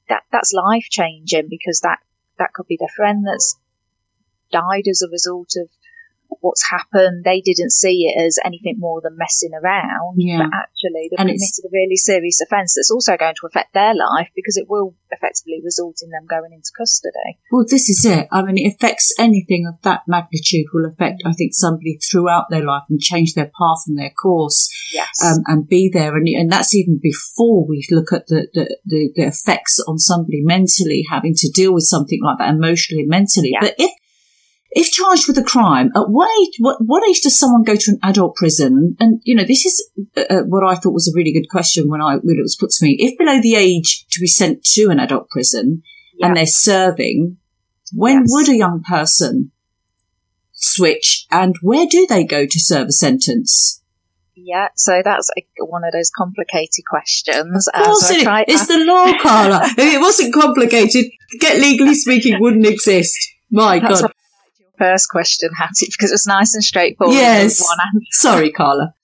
that, 0.08 0.22
that's 0.30 0.52
life 0.52 0.86
changing 0.90 1.48
because 1.48 1.80
that, 1.80 1.98
that 2.38 2.52
could 2.52 2.66
be 2.66 2.76
their 2.78 2.94
friend 2.94 3.26
that's 3.26 3.58
died 4.52 4.86
as 4.88 5.02
a 5.02 5.10
result 5.10 5.54
of 5.56 5.68
what's 6.40 6.68
happened. 6.70 7.24
They 7.24 7.40
didn't 7.40 7.72
see 7.72 8.06
it 8.06 8.20
as 8.20 8.38
anything 8.44 8.76
more 8.78 9.00
than 9.00 9.16
messing 9.16 9.52
around, 9.54 10.16
yeah. 10.16 10.38
but 10.38 10.50
actually 10.54 11.08
they've 11.10 11.18
and 11.18 11.28
committed 11.28 11.64
a 11.66 11.72
really 11.72 11.96
serious 11.96 12.40
offence 12.40 12.74
that's 12.76 12.90
also 12.90 13.16
going 13.16 13.34
to 13.40 13.46
affect 13.46 13.74
their 13.74 13.94
life 13.94 14.28
because 14.34 14.56
it 14.56 14.68
will 14.68 14.94
effectively 15.10 15.60
result 15.64 15.98
in 16.02 16.10
them 16.10 16.26
going 16.28 16.52
into 16.52 16.70
custody. 16.76 17.38
Well, 17.50 17.64
this 17.68 17.88
is 17.88 18.04
it. 18.04 18.28
I 18.32 18.42
mean, 18.42 18.58
it 18.58 18.74
affects 18.74 19.14
anything 19.18 19.66
of 19.66 19.80
that 19.82 20.02
magnitude 20.06 20.66
will 20.72 20.86
affect, 20.86 21.22
I 21.24 21.32
think, 21.32 21.54
somebody 21.54 21.98
throughout 21.98 22.50
their 22.50 22.64
life 22.64 22.84
and 22.88 23.00
change 23.00 23.34
their 23.34 23.50
path 23.58 23.84
and 23.86 23.98
their 23.98 24.10
course. 24.10 24.68
Yes. 24.92 25.08
Um, 25.24 25.42
and 25.46 25.68
be 25.68 25.90
there. 25.92 26.16
And, 26.16 26.26
and 26.28 26.50
that's 26.50 26.74
even 26.74 26.98
before 27.02 27.66
we 27.66 27.86
look 27.90 28.12
at 28.12 28.26
the, 28.26 28.48
the, 28.52 28.78
the, 28.84 29.12
the 29.14 29.22
effects 29.22 29.82
on 29.86 29.98
somebody 29.98 30.42
mentally 30.42 31.04
having 31.10 31.34
to 31.36 31.50
deal 31.50 31.74
with 31.74 31.84
something 31.84 32.20
like 32.22 32.38
that 32.38 32.54
emotionally 32.54 33.02
and 33.02 33.10
mentally. 33.10 33.50
Yeah. 33.52 33.60
But 33.60 33.74
if 33.78 33.92
if 34.70 34.90
charged 34.90 35.26
with 35.26 35.36
a 35.36 35.42
crime, 35.42 35.90
at 35.96 36.08
what 36.08 36.30
age, 36.40 36.54
what, 36.58 36.78
what 36.80 37.08
age 37.08 37.22
does 37.22 37.38
someone 37.38 37.64
go 37.64 37.74
to 37.74 37.90
an 37.90 37.98
adult 38.02 38.36
prison? 38.36 38.96
And, 39.00 39.20
you 39.24 39.34
know, 39.34 39.44
this 39.44 39.66
is 39.66 39.90
uh, 40.16 40.20
uh, 40.30 40.42
what 40.42 40.64
I 40.64 40.76
thought 40.76 40.92
was 40.92 41.08
a 41.08 41.16
really 41.16 41.32
good 41.32 41.48
question 41.48 41.88
when 41.88 42.00
I, 42.00 42.16
when 42.16 42.38
it 42.38 42.42
was 42.42 42.56
put 42.58 42.70
to 42.70 42.84
me. 42.84 42.96
If 43.00 43.18
below 43.18 43.40
the 43.40 43.56
age 43.56 44.06
to 44.10 44.20
be 44.20 44.28
sent 44.28 44.62
to 44.74 44.88
an 44.90 45.00
adult 45.00 45.28
prison 45.28 45.82
yeah. 46.14 46.28
and 46.28 46.36
they're 46.36 46.46
serving, 46.46 47.38
when 47.92 48.20
yes. 48.20 48.26
would 48.28 48.48
a 48.48 48.56
young 48.56 48.82
person 48.82 49.50
switch 50.52 51.26
and 51.32 51.56
where 51.62 51.86
do 51.90 52.06
they 52.08 52.24
go 52.24 52.46
to 52.46 52.60
serve 52.60 52.88
a 52.88 52.92
sentence? 52.92 53.82
Yeah, 54.36 54.68
so 54.76 55.02
that's 55.04 55.28
a, 55.36 55.64
one 55.64 55.82
of 55.84 55.92
those 55.92 56.10
complicated 56.16 56.84
questions. 56.88 57.68
Of 57.68 57.84
course 57.84 58.08
so 58.08 58.14
it 58.14 58.48
is. 58.48 58.54
It's 58.54 58.66
the 58.68 58.78
law, 58.78 59.12
Carla. 59.22 59.62
if 59.64 59.78
it 59.78 60.00
wasn't 60.00 60.32
complicated, 60.32 61.06
get 61.40 61.60
legally 61.60 61.94
speaking 61.94 62.40
wouldn't 62.40 62.66
exist. 62.66 63.16
My 63.50 63.80
that's 63.80 64.02
God 64.02 64.12
first 64.80 65.08
question, 65.10 65.50
Hattie, 65.56 65.86
because 65.90 66.10
it 66.10 66.14
was 66.14 66.26
nice 66.26 66.54
and 66.54 66.64
straightforward. 66.64 67.14
Yes. 67.14 67.62
Sorry, 68.10 68.50
Carla. 68.50 68.94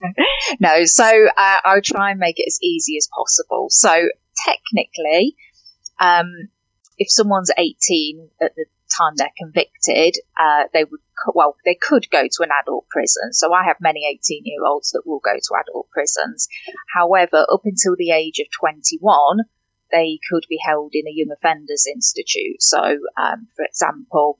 no, 0.60 0.84
so 0.84 1.04
uh, 1.04 1.56
I'll 1.64 1.82
try 1.82 2.10
and 2.10 2.20
make 2.20 2.38
it 2.38 2.46
as 2.46 2.58
easy 2.62 2.96
as 2.96 3.08
possible. 3.14 3.66
So 3.70 4.08
technically, 4.44 5.36
um, 5.98 6.48
if 6.98 7.10
someone's 7.10 7.50
18 7.56 8.28
at 8.40 8.54
the 8.56 8.66
time 8.96 9.14
they're 9.16 9.30
convicted, 9.38 10.16
uh, 10.38 10.64
they 10.72 10.84
would, 10.84 11.00
well, 11.34 11.56
they 11.64 11.78
could 11.80 12.10
go 12.10 12.22
to 12.22 12.42
an 12.42 12.50
adult 12.62 12.86
prison. 12.90 13.32
So 13.32 13.52
I 13.52 13.64
have 13.64 13.76
many 13.80 14.06
18 14.06 14.42
year 14.44 14.64
olds 14.64 14.90
that 14.90 15.02
will 15.06 15.20
go 15.20 15.34
to 15.34 15.60
adult 15.60 15.88
prisons. 15.90 16.48
However, 16.94 17.46
up 17.50 17.62
until 17.64 17.96
the 17.96 18.10
age 18.10 18.38
of 18.40 18.46
21, 18.58 19.38
they 19.90 20.18
could 20.30 20.44
be 20.48 20.58
held 20.64 20.92
in 20.94 21.06
a 21.06 21.12
young 21.12 21.30
offenders 21.32 21.86
institute. 21.86 22.60
So, 22.60 22.82
um, 23.16 23.48
for 23.56 23.64
example, 23.64 24.38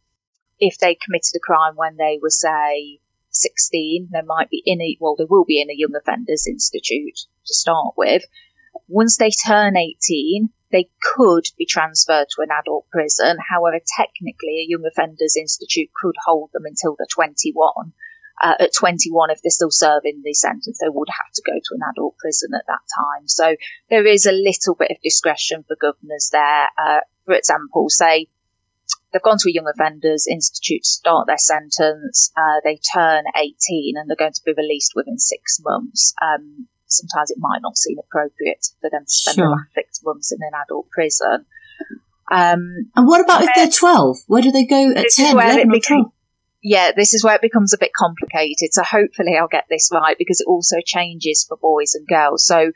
if 0.62 0.78
they 0.78 0.94
committed 0.94 1.34
a 1.34 1.40
crime 1.40 1.74
when 1.74 1.96
they 1.96 2.20
were, 2.22 2.30
say, 2.30 3.00
16, 3.30 4.10
they 4.12 4.22
might 4.22 4.48
be 4.48 4.62
in 4.64 4.80
a, 4.80 4.96
well, 5.00 5.16
they 5.16 5.26
will 5.28 5.44
be 5.44 5.60
in 5.60 5.70
a 5.70 5.74
young 5.74 5.96
offenders 5.96 6.46
institute 6.46 7.18
to 7.46 7.54
start 7.54 7.94
with. 7.96 8.22
Once 8.86 9.16
they 9.16 9.30
turn 9.30 9.76
18, 9.76 10.50
they 10.70 10.88
could 11.02 11.46
be 11.58 11.66
transferred 11.66 12.28
to 12.30 12.42
an 12.42 12.50
adult 12.56 12.86
prison. 12.90 13.38
However, 13.50 13.80
technically, 13.98 14.62
a 14.62 14.70
young 14.70 14.84
offenders 14.86 15.36
institute 15.36 15.90
could 16.00 16.14
hold 16.24 16.50
them 16.52 16.64
until 16.64 16.94
they're 16.96 17.06
21. 17.10 17.92
Uh, 18.40 18.54
at 18.60 18.74
21, 18.74 19.30
if 19.30 19.42
they're 19.42 19.50
still 19.50 19.72
serving 19.72 20.22
the 20.22 20.32
sentence, 20.32 20.78
they 20.80 20.88
would 20.88 21.08
have 21.08 21.32
to 21.34 21.42
go 21.44 21.52
to 21.52 21.74
an 21.74 21.82
adult 21.90 22.16
prison 22.18 22.50
at 22.54 22.66
that 22.68 22.86
time. 22.96 23.26
So 23.26 23.56
there 23.90 24.06
is 24.06 24.26
a 24.26 24.32
little 24.32 24.76
bit 24.76 24.92
of 24.92 25.02
discretion 25.02 25.64
for 25.66 25.76
governors 25.80 26.30
there. 26.30 26.68
Uh, 26.78 27.00
for 27.26 27.34
example, 27.34 27.88
say 27.88 28.28
they've 29.12 29.22
gone 29.22 29.38
to 29.38 29.48
a 29.48 29.52
young 29.52 29.68
offenders 29.68 30.26
institute 30.26 30.82
to 30.84 30.88
start 30.88 31.26
their 31.26 31.38
sentence. 31.38 32.32
Uh, 32.36 32.60
they 32.64 32.78
turn 32.94 33.24
18 33.36 33.94
and 33.96 34.08
they're 34.08 34.16
going 34.16 34.32
to 34.32 34.42
be 34.44 34.54
released 34.56 34.92
within 34.94 35.18
six 35.18 35.60
months. 35.64 36.14
Um, 36.22 36.68
sometimes 36.86 37.30
it 37.30 37.38
might 37.38 37.60
not 37.62 37.76
seem 37.76 37.98
appropriate 37.98 38.66
for 38.80 38.90
them 38.90 39.04
to 39.04 39.10
spend 39.10 39.36
sure. 39.36 39.46
the 39.46 39.50
last 39.50 39.74
six 39.74 40.00
months 40.04 40.32
in 40.32 40.38
an 40.42 40.52
adult 40.64 40.90
prison. 40.90 41.46
Um, 42.30 42.90
and 42.96 43.06
what 43.06 43.20
about 43.20 43.42
if 43.42 43.50
they're 43.54 43.68
12? 43.68 44.18
Where 44.26 44.42
do 44.42 44.52
they 44.52 44.64
go 44.64 44.92
at 44.92 45.08
10, 45.10 45.32
11 45.32 45.72
or 45.72 45.80
12? 45.80 46.12
Yeah, 46.62 46.92
this 46.96 47.12
is 47.12 47.24
where 47.24 47.34
it 47.34 47.42
becomes 47.42 47.74
a 47.74 47.78
bit 47.78 47.92
complicated. 47.92 48.72
So 48.72 48.82
hopefully 48.84 49.36
I'll 49.36 49.48
get 49.48 49.66
this 49.68 49.90
right 49.92 50.16
because 50.16 50.40
it 50.40 50.46
also 50.46 50.76
changes 50.84 51.44
for 51.46 51.56
boys 51.56 51.94
and 51.94 52.06
girls. 52.06 52.46
So 52.46 52.70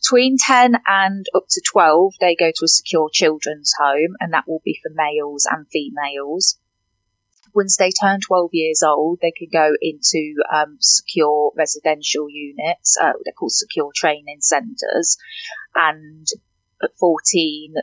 between 0.00 0.36
10 0.38 0.76
and 0.86 1.26
up 1.34 1.44
to 1.50 1.62
12, 1.72 2.14
they 2.20 2.34
go 2.34 2.50
to 2.54 2.64
a 2.64 2.68
secure 2.68 3.10
children's 3.12 3.72
home, 3.78 4.16
and 4.18 4.32
that 4.32 4.44
will 4.46 4.62
be 4.64 4.78
for 4.82 4.90
males 4.94 5.46
and 5.50 5.66
females. 5.68 6.58
Once 7.54 7.76
they 7.76 7.90
turn 7.90 8.20
12 8.20 8.50
years 8.52 8.82
old, 8.82 9.18
they 9.20 9.32
can 9.32 9.48
go 9.52 9.72
into 9.80 10.36
um, 10.52 10.78
secure 10.80 11.52
residential 11.56 12.30
units. 12.30 12.96
Uh, 13.00 13.12
they're 13.24 13.34
called 13.34 13.52
secure 13.52 13.90
training 13.94 14.38
centres. 14.40 15.18
And 15.74 16.26
at 16.82 16.90
14, 16.98 17.74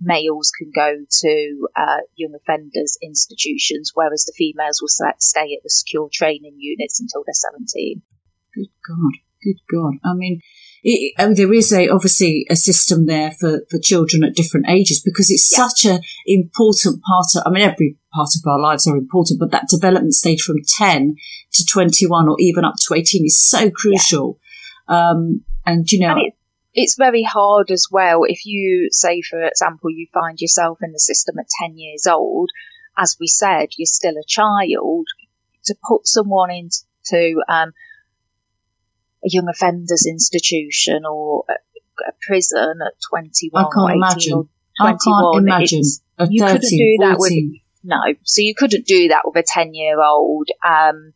males 0.00 0.50
can 0.50 0.72
go 0.74 1.04
to 1.08 1.68
uh, 1.76 1.98
young 2.16 2.34
offenders 2.34 2.98
institutions, 3.00 3.92
whereas 3.94 4.24
the 4.24 4.34
females 4.36 4.80
will 4.82 4.88
stay 4.88 5.54
at 5.54 5.62
the 5.62 5.70
secure 5.70 6.08
training 6.12 6.56
units 6.58 7.00
until 7.00 7.22
they're 7.24 7.34
17. 7.34 8.02
Good 8.54 8.70
God. 8.86 9.12
Good 9.42 9.60
God. 9.70 9.94
I 10.04 10.14
mean, 10.14 10.40
it, 10.82 11.14
I 11.18 11.26
mean, 11.26 11.34
there 11.34 11.52
is 11.52 11.72
a 11.72 11.88
obviously 11.88 12.46
a 12.50 12.56
system 12.56 13.06
there 13.06 13.32
for, 13.32 13.62
for 13.70 13.78
children 13.78 14.24
at 14.24 14.34
different 14.34 14.66
ages 14.68 15.02
because 15.04 15.30
it's 15.30 15.50
yeah. 15.50 15.66
such 15.66 15.84
an 15.84 16.00
important 16.26 17.02
part 17.02 17.26
of, 17.36 17.42
I 17.46 17.50
mean, 17.50 17.68
every 17.68 17.96
part 18.12 18.30
of 18.36 18.48
our 18.50 18.60
lives 18.60 18.86
are 18.86 18.96
important, 18.96 19.40
but 19.40 19.50
that 19.50 19.68
development 19.68 20.14
stage 20.14 20.42
from 20.42 20.56
10 20.78 21.16
to 21.52 21.64
21 21.64 22.28
or 22.28 22.36
even 22.38 22.64
up 22.64 22.74
to 22.86 22.94
18 22.94 23.24
is 23.24 23.40
so 23.40 23.70
crucial. 23.70 24.38
Yeah. 24.88 25.10
Um, 25.10 25.44
and 25.66 25.90
you 25.90 26.00
know, 26.00 26.12
and 26.12 26.32
it's 26.74 26.96
very 26.96 27.22
hard 27.22 27.70
as 27.70 27.88
well 27.90 28.22
if 28.24 28.46
you 28.46 28.88
say, 28.90 29.20
for 29.20 29.42
example, 29.42 29.90
you 29.90 30.06
find 30.14 30.40
yourself 30.40 30.78
in 30.82 30.92
the 30.92 31.00
system 31.00 31.38
at 31.38 31.46
10 31.60 31.76
years 31.76 32.06
old, 32.06 32.50
as 32.96 33.16
we 33.18 33.26
said, 33.26 33.70
you're 33.76 33.86
still 33.86 34.16
a 34.16 34.26
child, 34.26 35.06
to 35.64 35.74
put 35.86 36.06
someone 36.06 36.50
into 36.50 37.40
um, 37.48 37.72
a 39.24 39.28
young 39.28 39.48
offenders 39.48 40.06
institution 40.06 41.02
or 41.04 41.44
a, 41.48 41.54
a 42.08 42.12
prison 42.26 42.78
at 42.84 42.92
21 43.10 43.64
I 43.64 43.68
can't 43.72 43.96
imagine. 43.96 44.48
I 44.80 44.96
can't 45.02 45.36
imagine 45.38 45.82
you 46.26 46.42
13, 46.42 46.46
couldn't 46.46 46.70
do 46.70 46.96
14. 46.98 46.98
that 47.00 47.16
with 47.18 47.32
no 47.84 48.00
so 48.24 48.42
you 48.42 48.54
couldn't 48.54 48.86
do 48.86 49.08
that 49.08 49.22
with 49.24 49.36
a 49.36 49.44
10 49.46 49.74
year 49.74 50.02
old 50.02 50.48
um, 50.64 51.12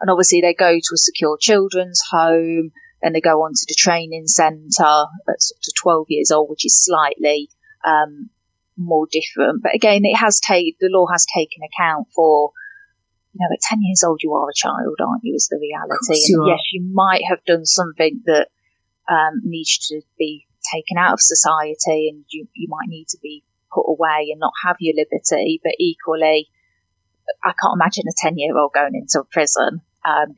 and 0.00 0.10
obviously 0.10 0.40
they 0.40 0.54
go 0.54 0.74
to 0.74 0.94
a 0.94 0.98
secure 0.98 1.36
children's 1.38 2.02
home 2.10 2.72
and 3.02 3.14
they 3.14 3.20
go 3.20 3.42
on 3.42 3.52
to 3.52 3.66
the 3.68 3.74
training 3.76 4.26
centre 4.26 5.04
at 5.28 5.42
sort 5.42 5.60
of 5.66 5.74
12 5.82 6.06
years 6.08 6.30
old 6.30 6.50
which 6.50 6.64
is 6.64 6.82
slightly 6.82 7.48
um, 7.84 8.30
more 8.76 9.06
different 9.10 9.62
but 9.62 9.74
again 9.74 10.02
it 10.04 10.16
has 10.16 10.40
taken 10.40 10.74
the 10.80 10.88
law 10.90 11.06
has 11.10 11.26
taken 11.34 11.62
account 11.62 12.08
for 12.14 12.52
you 13.34 13.40
know, 13.40 13.52
at 13.52 13.60
10 13.60 13.82
years 13.82 14.04
old, 14.04 14.20
you 14.22 14.32
are 14.34 14.48
a 14.48 14.54
child, 14.54 14.96
aren't 15.00 15.24
you, 15.24 15.34
is 15.34 15.48
the 15.48 15.58
reality. 15.58 16.22
And 16.32 16.46
yes, 16.46 16.60
you 16.72 16.88
might 16.92 17.22
have 17.28 17.44
done 17.44 17.66
something 17.66 18.22
that 18.26 18.48
um, 19.10 19.42
needs 19.42 19.88
to 19.88 20.02
be 20.16 20.46
taken 20.72 20.96
out 20.96 21.14
of 21.14 21.20
society 21.20 22.08
and 22.08 22.24
you, 22.28 22.46
you 22.54 22.68
might 22.70 22.88
need 22.88 23.08
to 23.08 23.18
be 23.20 23.42
put 23.72 23.84
away 23.88 24.28
and 24.30 24.38
not 24.38 24.52
have 24.64 24.76
your 24.78 24.94
liberty. 24.94 25.60
But 25.62 25.74
equally, 25.80 26.48
I 27.42 27.52
can't 27.60 27.74
imagine 27.74 28.04
a 28.08 28.14
10 28.16 28.38
year 28.38 28.56
old 28.56 28.72
going 28.72 28.94
into 28.94 29.20
a 29.20 29.24
prison. 29.24 29.82
Um, 30.04 30.36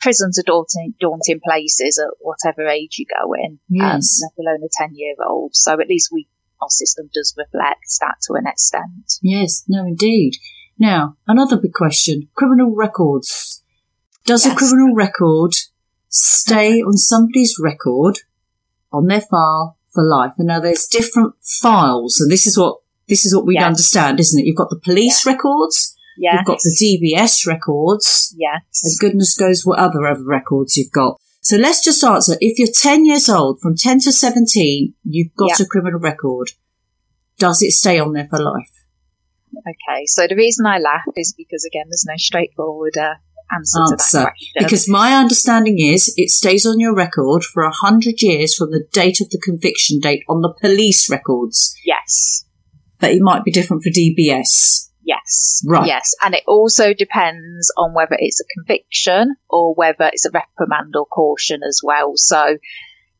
prisons 0.00 0.38
are 0.38 0.46
daunting, 0.46 0.94
daunting 1.00 1.40
places 1.42 1.98
at 1.98 2.14
whatever 2.20 2.68
age 2.68 2.98
you 2.98 3.06
go 3.06 3.32
in, 3.32 3.52
um, 3.52 3.58
yes. 3.68 4.22
um, 4.22 4.30
let 4.36 4.52
alone 4.52 4.62
a 4.62 4.68
10 4.70 4.94
year 4.94 5.14
old. 5.26 5.56
So 5.56 5.72
at 5.72 5.88
least 5.88 6.10
we, 6.12 6.28
our 6.62 6.68
system 6.68 7.10
does 7.12 7.34
reflect 7.36 7.86
that 8.00 8.16
to 8.28 8.34
an 8.34 8.46
extent. 8.46 9.18
Yes, 9.22 9.64
no, 9.66 9.86
indeed. 9.86 10.34
Now, 10.78 11.16
another 11.26 11.56
big 11.56 11.72
question 11.72 12.28
criminal 12.34 12.74
records. 12.74 13.62
Does 14.24 14.44
yes. 14.44 14.54
a 14.54 14.56
criminal 14.56 14.94
record 14.94 15.54
stay 16.08 16.80
on 16.80 16.96
somebody's 16.96 17.56
record 17.60 18.20
on 18.92 19.06
their 19.06 19.20
file 19.20 19.76
for 19.92 20.04
life? 20.04 20.32
And 20.38 20.48
now 20.48 20.60
there's 20.60 20.86
different 20.86 21.34
files, 21.42 22.20
and 22.20 22.30
this 22.30 22.46
is 22.46 22.56
what 22.56 22.78
this 23.08 23.24
is 23.24 23.34
what 23.34 23.46
we 23.46 23.54
yes. 23.54 23.64
understand, 23.64 24.20
isn't 24.20 24.38
it? 24.38 24.46
You've 24.46 24.56
got 24.56 24.70
the 24.70 24.80
police 24.84 25.24
yes. 25.24 25.26
records, 25.26 25.96
yes. 26.16 26.34
you've 26.34 26.46
got 26.46 26.58
the 26.58 26.76
DBS 27.16 27.46
records, 27.46 28.34
yes, 28.38 28.82
and 28.84 28.98
goodness 29.00 29.40
knows 29.40 29.62
what 29.64 29.78
other 29.78 30.06
other 30.06 30.24
records 30.24 30.76
you've 30.76 30.92
got. 30.92 31.18
So 31.40 31.56
let's 31.56 31.82
just 31.82 32.04
answer: 32.04 32.36
if 32.40 32.58
you're 32.58 32.68
10 32.72 33.04
years 33.04 33.28
old, 33.28 33.60
from 33.60 33.74
10 33.76 34.00
to 34.00 34.12
17, 34.12 34.94
you've 35.04 35.34
got 35.34 35.58
a 35.58 35.66
criminal 35.66 35.98
record. 35.98 36.50
Does 37.38 37.62
it 37.62 37.72
stay 37.72 37.98
on 37.98 38.12
there 38.12 38.26
for 38.28 38.38
life? 38.38 38.77
Okay, 39.56 40.06
so 40.06 40.26
the 40.26 40.36
reason 40.36 40.66
I 40.66 40.78
laugh 40.78 41.04
is 41.16 41.34
because 41.36 41.64
again, 41.64 41.86
there's 41.88 42.06
no 42.06 42.16
straightforward 42.16 42.96
uh, 42.96 43.14
answer, 43.54 43.80
answer, 43.80 43.96
to 43.96 44.16
that 44.24 44.24
question. 44.24 44.64
Because 44.64 44.88
my 44.88 45.14
understanding 45.14 45.78
is 45.78 46.12
it 46.16 46.30
stays 46.30 46.66
on 46.66 46.80
your 46.80 46.94
record 46.94 47.44
for 47.44 47.62
a 47.62 47.72
hundred 47.72 48.22
years 48.22 48.54
from 48.54 48.70
the 48.70 48.84
date 48.92 49.20
of 49.20 49.30
the 49.30 49.38
conviction 49.38 50.00
date 50.00 50.24
on 50.28 50.42
the 50.42 50.54
police 50.60 51.10
records. 51.10 51.74
Yes, 51.84 52.44
but 52.98 53.10
it 53.10 53.20
might 53.20 53.44
be 53.44 53.50
different 53.50 53.82
for 53.82 53.90
DBS. 53.90 54.88
Yes. 55.08 55.62
Right. 55.66 55.86
Yes. 55.86 56.14
And 56.22 56.34
it 56.34 56.42
also 56.46 56.92
depends 56.92 57.72
on 57.78 57.94
whether 57.94 58.14
it's 58.18 58.42
a 58.42 58.44
conviction 58.54 59.36
or 59.48 59.74
whether 59.74 60.10
it's 60.12 60.26
a 60.26 60.30
reprimand 60.30 60.94
or 60.96 61.06
caution 61.06 61.62
as 61.66 61.80
well. 61.82 62.12
So, 62.16 62.58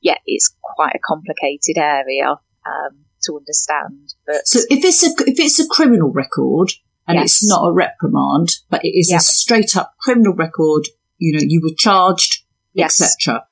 yeah, 0.02 0.18
it's 0.26 0.54
quite 0.60 0.94
a 0.94 0.98
complicated 0.98 1.78
area. 1.78 2.32
Um, 2.66 3.06
to 3.24 3.36
understand. 3.36 4.14
But 4.26 4.46
so 4.46 4.60
if 4.70 4.84
it's 4.84 5.04
a 5.04 5.10
if 5.26 5.38
it's 5.38 5.58
a 5.58 5.68
criminal 5.68 6.10
record 6.10 6.72
and 7.06 7.16
yes. 7.16 7.24
it's 7.24 7.48
not 7.48 7.66
a 7.66 7.72
reprimand, 7.72 8.56
but 8.68 8.84
it 8.84 8.88
is 8.88 9.10
yep. 9.10 9.20
a 9.20 9.22
straight 9.22 9.76
up 9.76 9.94
criminal 10.00 10.34
record, 10.34 10.86
you 11.18 11.32
know, 11.32 11.42
you 11.42 11.60
were 11.62 11.74
charged, 11.76 12.44
yes. 12.72 13.00
etc. 13.00 13.44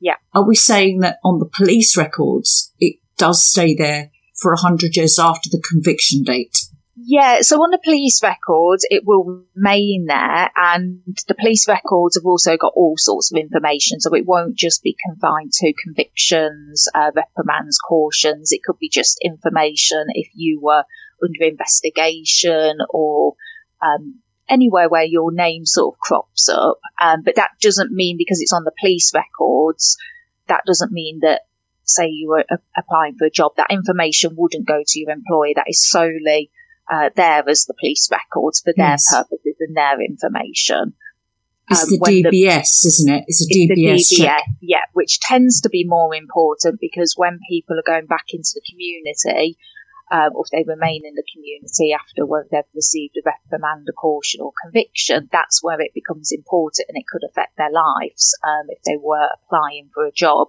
Yeah. 0.00 0.16
Are 0.34 0.46
we 0.46 0.54
saying 0.54 1.00
that 1.00 1.18
on 1.24 1.38
the 1.38 1.46
police 1.46 1.96
records 1.96 2.72
it 2.80 2.96
does 3.16 3.44
stay 3.44 3.74
there 3.74 4.10
for 4.34 4.52
a 4.52 4.60
hundred 4.60 4.96
years 4.96 5.18
after 5.18 5.48
the 5.48 5.62
conviction 5.66 6.22
date? 6.22 6.56
Yeah, 6.96 7.40
so 7.40 7.56
on 7.56 7.72
the 7.72 7.80
police 7.82 8.22
records, 8.22 8.86
it 8.88 9.02
will 9.04 9.42
remain 9.56 10.06
there, 10.06 10.50
and 10.54 11.02
the 11.26 11.34
police 11.34 11.66
records 11.66 12.16
have 12.16 12.24
also 12.24 12.56
got 12.56 12.72
all 12.76 12.94
sorts 12.96 13.32
of 13.32 13.38
information, 13.38 14.00
so 14.00 14.14
it 14.14 14.24
won't 14.24 14.54
just 14.54 14.82
be 14.82 14.96
confined 15.04 15.52
to 15.54 15.72
convictions, 15.82 16.86
uh, 16.94 17.10
reprimands, 17.12 17.78
cautions. 17.78 18.52
It 18.52 18.62
could 18.64 18.78
be 18.78 18.88
just 18.88 19.18
information 19.24 20.04
if 20.10 20.28
you 20.34 20.60
were 20.60 20.84
under 21.20 21.44
investigation 21.44 22.78
or 22.88 23.34
um, 23.82 24.20
anywhere 24.48 24.88
where 24.88 25.04
your 25.04 25.32
name 25.32 25.66
sort 25.66 25.96
of 25.96 25.98
crops 25.98 26.48
up. 26.48 26.78
Um, 27.00 27.22
but 27.24 27.36
that 27.36 27.50
doesn't 27.60 27.90
mean 27.90 28.18
because 28.18 28.40
it's 28.40 28.52
on 28.52 28.62
the 28.62 28.72
police 28.80 29.12
records, 29.12 29.96
that 30.46 30.62
doesn't 30.64 30.92
mean 30.92 31.20
that 31.22 31.42
say 31.82 32.06
you 32.06 32.28
were 32.28 32.44
a- 32.48 32.58
applying 32.80 33.16
for 33.16 33.24
a 33.24 33.30
job, 33.30 33.52
that 33.56 33.70
information 33.70 34.34
wouldn't 34.36 34.66
go 34.66 34.82
to 34.86 35.00
your 35.00 35.10
employer. 35.10 35.54
That 35.56 35.68
is 35.68 35.88
solely 35.88 36.52
uh, 36.90 37.10
there 37.16 37.48
as 37.48 37.64
the 37.64 37.74
police 37.78 38.08
records 38.10 38.60
for 38.60 38.72
their 38.76 38.90
yes. 38.90 39.04
purposes 39.10 39.56
and 39.60 39.76
their 39.76 40.00
information. 40.00 40.94
It's 41.70 41.84
um, 41.84 41.88
the 41.90 41.98
DBS, 41.98 42.82
the, 42.82 42.88
isn't 42.88 43.14
it? 43.14 43.24
It's 43.26 43.42
a 43.42 43.48
DBS, 43.48 43.94
it's 43.94 44.20
DBS 44.20 44.40
yeah, 44.60 44.84
which 44.92 45.18
tends 45.20 45.62
to 45.62 45.70
be 45.70 45.84
more 45.86 46.14
important 46.14 46.78
because 46.80 47.14
when 47.16 47.40
people 47.48 47.78
are 47.78 47.86
going 47.86 48.06
back 48.06 48.26
into 48.32 48.50
the 48.54 48.62
community, 48.70 49.56
um, 50.10 50.30
or 50.34 50.44
if 50.44 50.50
they 50.50 50.70
remain 50.70 51.02
in 51.06 51.14
the 51.14 51.24
community 51.32 51.94
after 51.94 52.22
they've 52.50 52.74
received 52.74 53.16
a 53.16 53.22
reprimand, 53.24 53.88
a 53.88 53.92
caution, 53.92 54.42
or 54.42 54.52
conviction, 54.62 55.28
that's 55.32 55.62
where 55.62 55.80
it 55.80 55.94
becomes 55.94 56.30
important 56.30 56.86
and 56.88 56.98
it 56.98 57.06
could 57.10 57.24
affect 57.24 57.56
their 57.56 57.72
lives 57.72 58.36
um, 58.44 58.66
if 58.68 58.82
they 58.82 58.98
were 59.00 59.28
applying 59.32 59.88
for 59.94 60.04
a 60.04 60.12
job. 60.12 60.48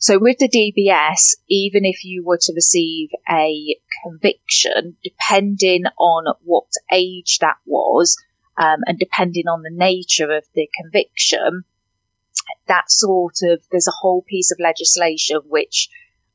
So 0.00 0.18
with 0.18 0.38
the 0.38 0.48
DBS, 0.48 1.36
even 1.50 1.84
if 1.84 2.04
you 2.04 2.24
were 2.24 2.38
to 2.40 2.54
receive 2.54 3.10
a 3.30 3.76
conviction, 4.02 4.96
depending 5.04 5.84
on 5.98 6.34
what 6.42 6.68
age 6.90 7.38
that 7.40 7.58
was, 7.66 8.16
um, 8.56 8.80
and 8.86 8.98
depending 8.98 9.46
on 9.46 9.60
the 9.60 9.70
nature 9.70 10.32
of 10.32 10.44
the 10.54 10.70
conviction, 10.74 11.64
that 12.66 12.90
sort 12.90 13.34
of, 13.42 13.62
there's 13.70 13.88
a 13.88 14.00
whole 14.00 14.22
piece 14.26 14.50
of 14.50 14.58
legislation 14.58 15.40
which 15.46 15.90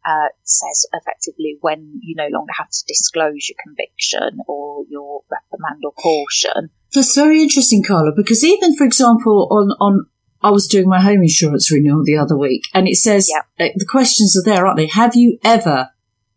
uh, 0.06 0.28
says 0.44 0.86
effectively 0.94 1.58
when 1.62 2.00
you 2.04 2.14
no 2.16 2.28
longer 2.28 2.54
have 2.56 2.70
to 2.70 2.84
disclose 2.88 3.50
your 3.50 3.58
conviction 3.64 4.42
or 4.48 4.84
your 4.88 5.24
reprimand 5.32 5.82
or 5.84 5.92
caution. 5.94 6.70
That's 6.94 7.16
very 7.16 7.42
interesting, 7.42 7.84
Carla, 7.84 8.12
because 8.16 8.44
even, 8.44 8.76
for 8.76 8.84
example, 8.84 9.48
on, 9.50 9.72
on 9.80 10.06
I 10.46 10.52
was 10.52 10.68
doing 10.68 10.88
my 10.88 11.02
home 11.02 11.24
insurance 11.24 11.72
renewal 11.72 12.04
the 12.06 12.18
other 12.18 12.38
week, 12.38 12.68
and 12.72 12.88
it 12.88 12.98
says 12.98 13.28
yep. 13.34 13.74
the 13.76 13.88
questions 13.90 14.38
are 14.38 14.44
there, 14.44 14.68
aren't 14.68 14.78
they? 14.78 14.86
Have 14.86 15.16
you 15.16 15.40
ever 15.44 15.90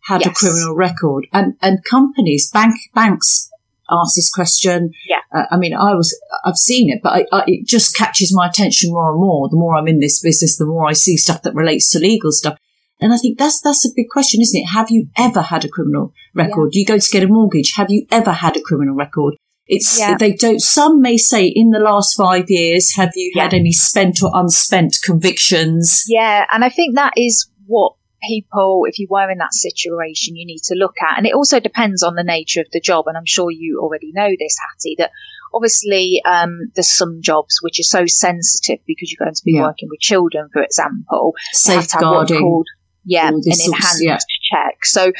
had 0.09 0.23
yes. 0.23 0.31
a 0.31 0.35
criminal 0.35 0.75
record? 0.75 1.27
And 1.31 1.57
and 1.61 1.85
companies, 1.85 2.51
bank 2.51 2.75
banks 2.95 3.51
ask 3.91 4.17
this 4.17 4.33
question. 4.33 4.93
Yeah. 5.07 5.21
Uh, 5.31 5.45
I 5.51 5.59
mean, 5.59 5.75
I 5.75 5.95
was 5.95 6.19
I've 6.43 6.57
seen 6.57 6.89
it, 6.91 7.01
but 7.03 7.13
I, 7.13 7.27
I, 7.37 7.45
it 7.47 7.67
just 7.67 7.95
catches 7.95 8.35
my 8.35 8.47
attention 8.47 8.93
more 8.93 9.11
and 9.11 9.21
more. 9.21 9.51
The 9.51 9.57
more 9.57 9.77
I'm 9.77 9.89
in 9.89 10.01
this 10.01 10.21
business, 10.21 10.57
the 10.57 10.65
more 10.65 10.89
I 10.89 10.95
see 10.95 11.19
stuff 11.19 11.43
that 11.43 11.55
relates 11.55 11.91
to 11.91 11.99
legal 11.99 12.33
stuff. 12.33 12.59
And 13.03 13.13
I 13.13 13.19
think 13.19 13.39
that's 13.39 13.61
that's 13.61 13.85
a 13.85 13.95
big 13.95 14.09
question, 14.09 14.41
isn't 14.41 14.59
it? 14.59 14.69
Have 14.69 14.91
you 14.91 15.09
ever 15.19 15.43
had 15.43 15.67
a 15.67 15.69
criminal 15.69 16.15
record? 16.35 16.69
Yeah. 16.69 16.71
Do 16.73 16.81
you 16.81 16.87
go 16.87 16.99
to 16.99 17.11
get 17.11 17.25
a 17.25 17.29
mortgage? 17.29 17.75
Have 17.77 17.91
you 17.91 18.07
ever 18.11 18.33
had 18.33 18.57
a 18.57 18.63
criminal 18.63 18.95
record? 18.95 19.35
It's 19.69 19.99
yeah. 19.99 20.17
they 20.17 20.33
don't. 20.33 20.61
Some 20.61 21.03
may 21.03 21.19
say 21.19 21.47
in 21.47 21.71
the 21.71 21.79
last 21.79 22.17
five 22.17 22.47
years, 22.49 22.97
have 22.97 23.13
you 23.15 23.33
yeah. 23.35 23.45
had 23.45 23.55
any 23.55 23.73
spent 23.73 24.23
or 24.23 24.31
unspent 24.35 24.97
convictions? 25.05 26.05
Yeah, 26.09 26.47
and 26.51 26.65
I 26.65 26.71
think 26.71 26.97
that 26.97 27.13
is 27.17 27.51
what 27.67 27.93
people, 28.23 28.85
if 28.89 28.99
you 28.99 29.07
were 29.11 29.31
in 29.31 29.39
that 29.39 29.53
situation, 29.53 30.37
you 30.37 30.47
need 30.47 30.63
to 30.65 30.75
look 30.75 30.95
at. 31.03 31.19
And 31.19 31.27
it 31.27 31.35
also 31.35 31.61
depends 31.61 32.03
on 32.03 32.15
the 32.15 32.25
nature 32.25 32.61
of 32.61 32.67
the 32.73 32.81
job. 32.81 33.05
And 33.07 33.17
I'm 33.17 33.27
sure 33.27 33.51
you 33.51 33.81
already 33.83 34.11
know 34.13 34.31
this, 34.39 34.57
Hattie, 34.59 34.97
that 34.99 35.11
obviously 35.55 36.23
um, 36.25 36.71
there's 36.75 36.89
some 36.89 37.21
jobs 37.23 37.59
which 37.61 37.79
are 37.81 37.85
so 37.85 38.07
sensitive 38.07 38.81
because 38.87 39.13
you're 39.13 39.25
going 39.25 39.35
to 39.35 39.45
be 39.45 39.55
yeah. 39.55 39.63
working 39.63 39.89
with 39.91 40.01
children, 40.01 40.49
for 40.53 40.63
example. 40.63 41.35
Safeguarding. 41.53 42.41
Called, 42.41 42.67
yeah, 43.05 43.29
an 43.29 43.41
enhanced 43.45 44.03
yeah. 44.03 44.19
check. 44.51 44.85
So 44.85 45.13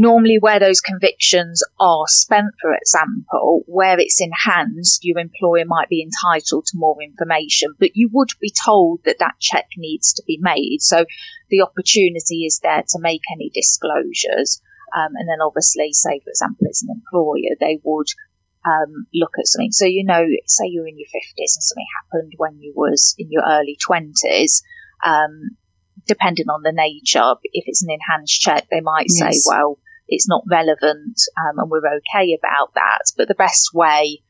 normally 0.00 0.38
where 0.40 0.58
those 0.58 0.80
convictions 0.80 1.62
are 1.78 2.06
spent, 2.06 2.54
for 2.58 2.72
example, 2.72 3.62
where 3.66 4.00
it's 4.00 4.18
enhanced, 4.18 5.04
your 5.04 5.18
employer 5.18 5.66
might 5.66 5.90
be 5.90 6.02
entitled 6.02 6.64
to 6.64 6.78
more 6.78 6.96
information, 7.02 7.74
but 7.78 7.90
you 7.94 8.08
would 8.10 8.30
be 8.40 8.50
told 8.50 9.00
that 9.04 9.18
that 9.18 9.34
check 9.38 9.66
needs 9.76 10.14
to 10.14 10.22
be 10.26 10.38
made. 10.40 10.78
So 10.80 11.04
the 11.50 11.60
opportunity 11.60 12.46
is 12.46 12.60
there 12.62 12.82
to 12.88 12.98
make 12.98 13.20
any 13.30 13.50
disclosures. 13.52 14.62
Um, 14.96 15.12
and 15.16 15.28
then 15.28 15.44
obviously, 15.44 15.92
say, 15.92 16.20
for 16.24 16.30
example, 16.30 16.66
it's 16.66 16.82
an 16.82 16.96
employer, 16.96 17.54
they 17.60 17.78
would 17.84 18.08
um, 18.64 19.06
look 19.12 19.32
at 19.38 19.46
something. 19.46 19.70
So, 19.70 19.84
you 19.84 20.06
know, 20.06 20.24
say 20.46 20.64
you're 20.68 20.88
in 20.88 20.96
your 20.96 21.08
50s 21.08 21.56
and 21.56 21.62
something 21.62 21.86
happened 22.02 22.32
when 22.38 22.58
you 22.58 22.72
was 22.74 23.14
in 23.18 23.30
your 23.30 23.42
early 23.46 23.76
20s. 23.86 24.62
Um, 25.04 25.58
depending 26.06 26.48
on 26.48 26.62
the 26.62 26.72
nature, 26.72 27.34
if 27.44 27.64
it's 27.66 27.82
an 27.82 27.90
enhanced 27.90 28.40
check, 28.40 28.66
they 28.70 28.80
might 28.80 29.06
yes. 29.10 29.34
say, 29.34 29.40
well, 29.46 29.78
it's 30.10 30.28
not 30.28 30.42
relevant 30.50 31.20
um, 31.38 31.58
and 31.58 31.70
we're 31.70 31.78
okay 31.78 32.36
about 32.38 32.74
that. 32.74 33.12
But 33.16 33.28
the 33.28 33.34
best 33.34 33.70
way 33.72 34.22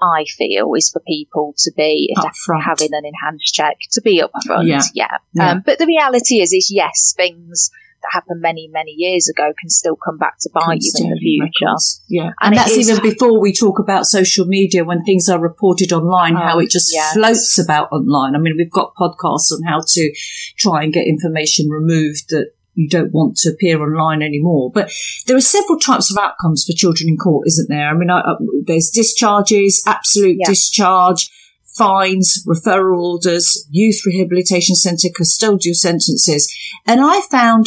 I 0.00 0.24
feel 0.24 0.72
is 0.74 0.90
for 0.90 1.00
people 1.00 1.54
to 1.58 1.72
be 1.76 2.14
having 2.16 2.90
an 2.92 3.04
enhanced 3.04 3.54
check 3.54 3.78
to 3.92 4.00
be 4.02 4.22
upfront. 4.22 4.66
Yeah. 4.66 4.82
yeah. 4.94 5.16
yeah. 5.32 5.50
Um, 5.52 5.62
but 5.64 5.78
the 5.78 5.86
reality 5.86 6.40
is, 6.40 6.52
is 6.52 6.70
yes, 6.72 7.14
things 7.16 7.70
that 8.02 8.10
happened 8.12 8.40
many, 8.40 8.68
many 8.68 8.92
years 8.96 9.28
ago 9.28 9.52
can 9.58 9.70
still 9.70 9.94
come 9.96 10.18
back 10.18 10.38
to 10.40 10.50
bite 10.52 10.80
you 10.80 10.92
in 11.04 11.10
the 11.10 11.16
future. 11.16 11.66
Records. 11.66 12.02
Yeah. 12.08 12.22
And, 12.22 12.34
and 12.40 12.56
that's 12.56 12.72
is, 12.72 12.90
even 12.90 13.02
before 13.02 13.40
we 13.40 13.52
talk 13.52 13.78
about 13.78 14.06
social 14.06 14.44
media 14.44 14.84
when 14.84 15.04
things 15.04 15.28
are 15.28 15.38
reported 15.38 15.92
online, 15.92 16.34
how 16.34 16.58
it 16.58 16.70
just 16.70 16.92
floats 17.14 17.58
about 17.58 17.92
online. 17.92 18.34
I 18.34 18.38
mean, 18.38 18.54
we've 18.56 18.70
got 18.70 18.94
podcasts 18.96 19.52
on 19.52 19.62
how 19.66 19.82
to 19.86 20.14
try 20.56 20.82
and 20.82 20.92
get 20.92 21.06
information 21.06 21.70
removed 21.70 22.30
that 22.30 22.50
you 22.74 22.88
don't 22.88 23.12
want 23.12 23.36
to 23.36 23.50
appear 23.50 23.82
online 23.82 24.22
anymore. 24.22 24.70
But 24.72 24.90
there 25.26 25.36
are 25.36 25.40
several 25.40 25.78
types 25.78 26.10
of 26.10 26.16
outcomes 26.16 26.64
for 26.64 26.76
children 26.76 27.08
in 27.08 27.16
court, 27.16 27.46
isn't 27.48 27.68
there? 27.68 27.88
I 27.88 27.94
mean, 27.94 28.10
I, 28.10 28.20
I, 28.20 28.34
there's 28.64 28.90
discharges, 28.90 29.82
absolute 29.86 30.38
yeah. 30.40 30.48
discharge, 30.48 31.30
fines, 31.76 32.44
referral 32.46 33.02
orders, 33.02 33.66
youth 33.70 34.02
rehabilitation 34.06 34.74
centre, 34.74 35.08
custodial 35.08 35.74
sentences. 35.74 36.52
And 36.86 37.00
I 37.00 37.20
found 37.30 37.66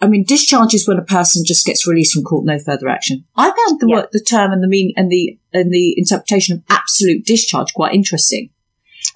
I 0.00 0.08
mean, 0.08 0.24
discharge 0.24 0.74
is 0.74 0.86
when 0.86 0.98
a 0.98 1.04
person 1.04 1.42
just 1.44 1.64
gets 1.64 1.86
released 1.86 2.12
from 2.12 2.24
court, 2.24 2.44
no 2.44 2.58
further 2.58 2.88
action. 2.88 3.24
I 3.34 3.46
found 3.46 3.80
the 3.80 3.86
yeah. 3.88 4.02
the 4.12 4.20
term 4.20 4.52
and 4.52 4.62
the 4.62 4.68
meaning 4.68 4.92
and 4.96 5.10
the 5.10 5.38
and 5.52 5.72
the 5.72 5.94
interpretation 5.96 6.56
of 6.56 6.62
absolute 6.68 7.24
discharge 7.24 7.72
quite 7.72 7.94
interesting. 7.94 8.50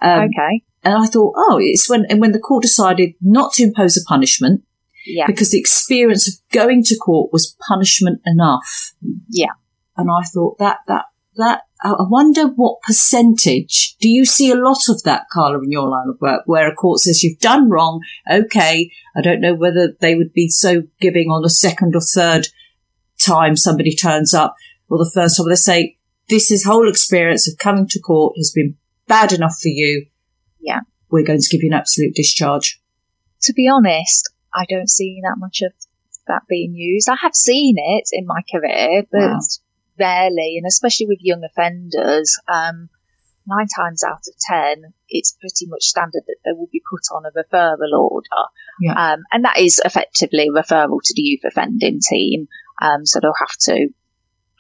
Um, 0.01 0.23
okay. 0.23 0.63
And 0.83 0.95
I 0.95 1.05
thought, 1.07 1.35
oh, 1.37 1.59
it's 1.61 1.91
when 1.91 2.07
and 2.07 2.21
when 2.21 2.33
the 2.33 2.39
court 2.39 2.63
decided 2.63 3.13
not 3.21 3.53
to 3.55 3.65
impose 3.65 3.97
a 3.99 4.05
punishment, 4.09 4.63
yeah. 5.07 5.27
because 5.27 5.51
the 5.51 5.59
experience 5.59 6.29
of 6.29 6.35
going 6.53 6.83
to 6.85 6.97
court 6.97 7.33
was 7.33 7.57
punishment 7.69 8.21
enough. 8.27 8.93
Yeah. 9.29 9.53
And 9.97 10.09
I 10.11 10.23
thought 10.27 10.59
that 10.59 10.79
that 10.87 11.05
that 11.37 11.63
I 11.83 11.95
wonder 11.99 12.47
what 12.47 12.83
percentage 12.83 13.97
do 14.01 14.09
you 14.09 14.27
see 14.27 14.51
a 14.51 14.57
lot 14.57 14.89
of 14.89 15.03
that, 15.05 15.25
Carla, 15.33 15.63
in 15.63 15.71
your 15.71 15.89
line 15.89 16.09
of 16.09 16.21
work, 16.21 16.43
where 16.45 16.69
a 16.71 16.75
court 16.75 17.01
says 17.01 17.23
you've 17.23 17.39
done 17.39 17.71
wrong. 17.71 18.01
Okay. 18.31 18.91
I 19.17 19.23
don't 19.23 19.41
know 19.41 19.55
whether 19.55 19.97
they 20.01 20.15
would 20.15 20.33
be 20.35 20.49
so 20.49 20.83
giving 21.01 21.29
on 21.29 21.45
a 21.45 21.49
second 21.49 21.95
or 21.97 22.03
third 22.03 22.49
time 23.19 23.57
somebody 23.57 23.95
turns 23.95 24.35
up 24.35 24.55
or 24.91 24.99
the 24.99 25.11
first 25.15 25.37
time 25.37 25.49
they 25.49 25.55
say, 25.55 25.97
this 26.29 26.51
is 26.51 26.65
whole 26.65 26.89
experience 26.89 27.51
of 27.51 27.59
coming 27.59 27.89
to 27.89 28.01
court 28.01 28.35
has 28.37 28.53
been 28.55 28.77
bad 29.07 29.33
enough 29.33 29.57
for 29.61 29.69
you. 29.69 30.07
Yeah. 30.61 30.81
We're 31.11 31.25
going 31.25 31.41
to 31.41 31.49
give 31.51 31.63
you 31.63 31.71
an 31.71 31.79
absolute 31.79 32.15
discharge. 32.15 32.81
To 33.43 33.55
be 33.55 33.69
honest, 33.69 34.31
I 34.55 34.67
don't 34.69 34.91
see 34.91 35.21
that 35.23 35.37
much 35.39 35.63
of 35.63 35.73
that 36.27 36.43
being 36.49 36.75
used. 36.75 37.09
I 37.09 37.17
have 37.23 37.35
seen 37.35 37.77
it 37.77 38.09
in 38.13 38.27
my 38.27 38.43
career, 38.53 39.05
but 39.11 39.21
wow 39.21 39.39
rarely, 40.01 40.57
and 40.57 40.67
especially 40.67 41.07
with 41.07 41.19
young 41.21 41.45
offenders, 41.45 42.41
um, 42.49 42.89
nine 43.47 43.67
times 43.69 44.03
out 44.03 44.25
of 44.27 44.35
ten, 44.49 44.95
it's 45.09 45.37
pretty 45.39 45.67
much 45.67 45.83
standard 45.85 46.23
that 46.27 46.37
they 46.45 46.53
will 46.53 46.69
be 46.73 46.83
put 46.91 47.15
on 47.15 47.25
a 47.27 47.31
referral 47.31 48.11
order. 48.11 48.27
Yeah. 48.81 49.13
Um, 49.13 49.21
and 49.31 49.45
that 49.45 49.59
is 49.59 49.81
effectively 49.85 50.49
referral 50.51 51.01
to 51.03 51.15
the 51.15 51.23
youth 51.23 51.45
offending 51.45 52.01
team. 52.01 52.49
Um, 52.81 53.05
so 53.05 53.21
they'll 53.21 53.33
have 53.39 53.57
to 53.67 53.89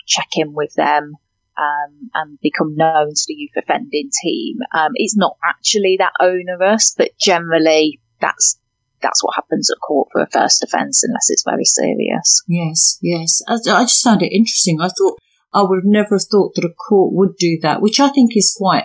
check 0.07 0.29
in 0.37 0.53
with 0.53 0.75
them 0.75 1.15
um, 1.57 2.11
and 2.15 2.39
become 2.41 2.77
known 2.77 3.11
to 3.15 3.25
the 3.27 3.35
youth 3.35 3.57
offending 3.57 4.11
team. 4.23 4.59
Um, 4.75 4.93
it's 4.95 5.17
not 5.17 5.37
actually 5.45 5.97
that 5.99 6.13
onerous, 6.21 6.95
but 6.97 7.11
generally 7.19 8.01
that's 8.21 8.59
that's 9.03 9.23
what 9.25 9.35
happens 9.35 9.71
at 9.71 9.81
court 9.81 10.09
for 10.13 10.21
a 10.21 10.31
first 10.31 10.63
offence 10.63 11.03
unless 11.05 11.29
it's 11.29 11.45
very 11.45 11.65
serious. 11.65 12.43
Yes, 12.47 12.99
yes. 13.03 13.43
I, 13.49 13.55
I 13.55 13.83
just 13.83 14.03
found 14.03 14.23
it 14.23 14.33
interesting. 14.33 14.81
I 14.81 14.89
thought 14.89 15.19
I 15.53 15.63
would 15.63 15.79
have 15.79 15.85
never 15.85 16.17
have 16.17 16.25
thought 16.31 16.55
that 16.55 16.65
a 16.65 16.73
court 16.73 17.13
would 17.15 17.37
do 17.37 17.59
that, 17.63 17.83
which 17.83 18.01
I 18.01 18.09
think 18.09 18.37
is 18.37 18.55
quite 18.57 18.85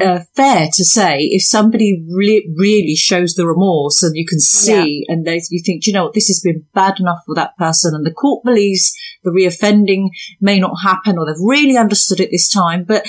uh, 0.00 0.20
fair 0.34 0.68
to 0.72 0.84
say. 0.84 1.18
If 1.20 1.42
somebody 1.42 2.04
re- 2.08 2.50
really 2.56 2.96
shows 2.96 3.34
the 3.34 3.46
remorse 3.46 4.02
and 4.02 4.16
you 4.16 4.26
can 4.26 4.40
see 4.40 5.04
yeah. 5.06 5.14
and 5.14 5.26
they, 5.26 5.40
you 5.50 5.62
think, 5.64 5.86
you 5.86 5.92
know 5.92 6.04
what, 6.04 6.14
this 6.14 6.28
has 6.28 6.40
been 6.40 6.64
bad 6.74 6.98
enough 6.98 7.20
for 7.26 7.34
that 7.34 7.56
person 7.58 7.94
and 7.94 8.06
the 8.06 8.12
court 8.12 8.44
believes 8.44 8.94
the 9.22 9.30
reoffending 9.30 10.08
may 10.40 10.58
not 10.58 10.76
happen 10.82 11.18
or 11.18 11.26
they've 11.26 11.34
really 11.40 11.76
understood 11.76 12.20
it 12.20 12.30
this 12.30 12.48
time. 12.48 12.84
But, 12.84 13.06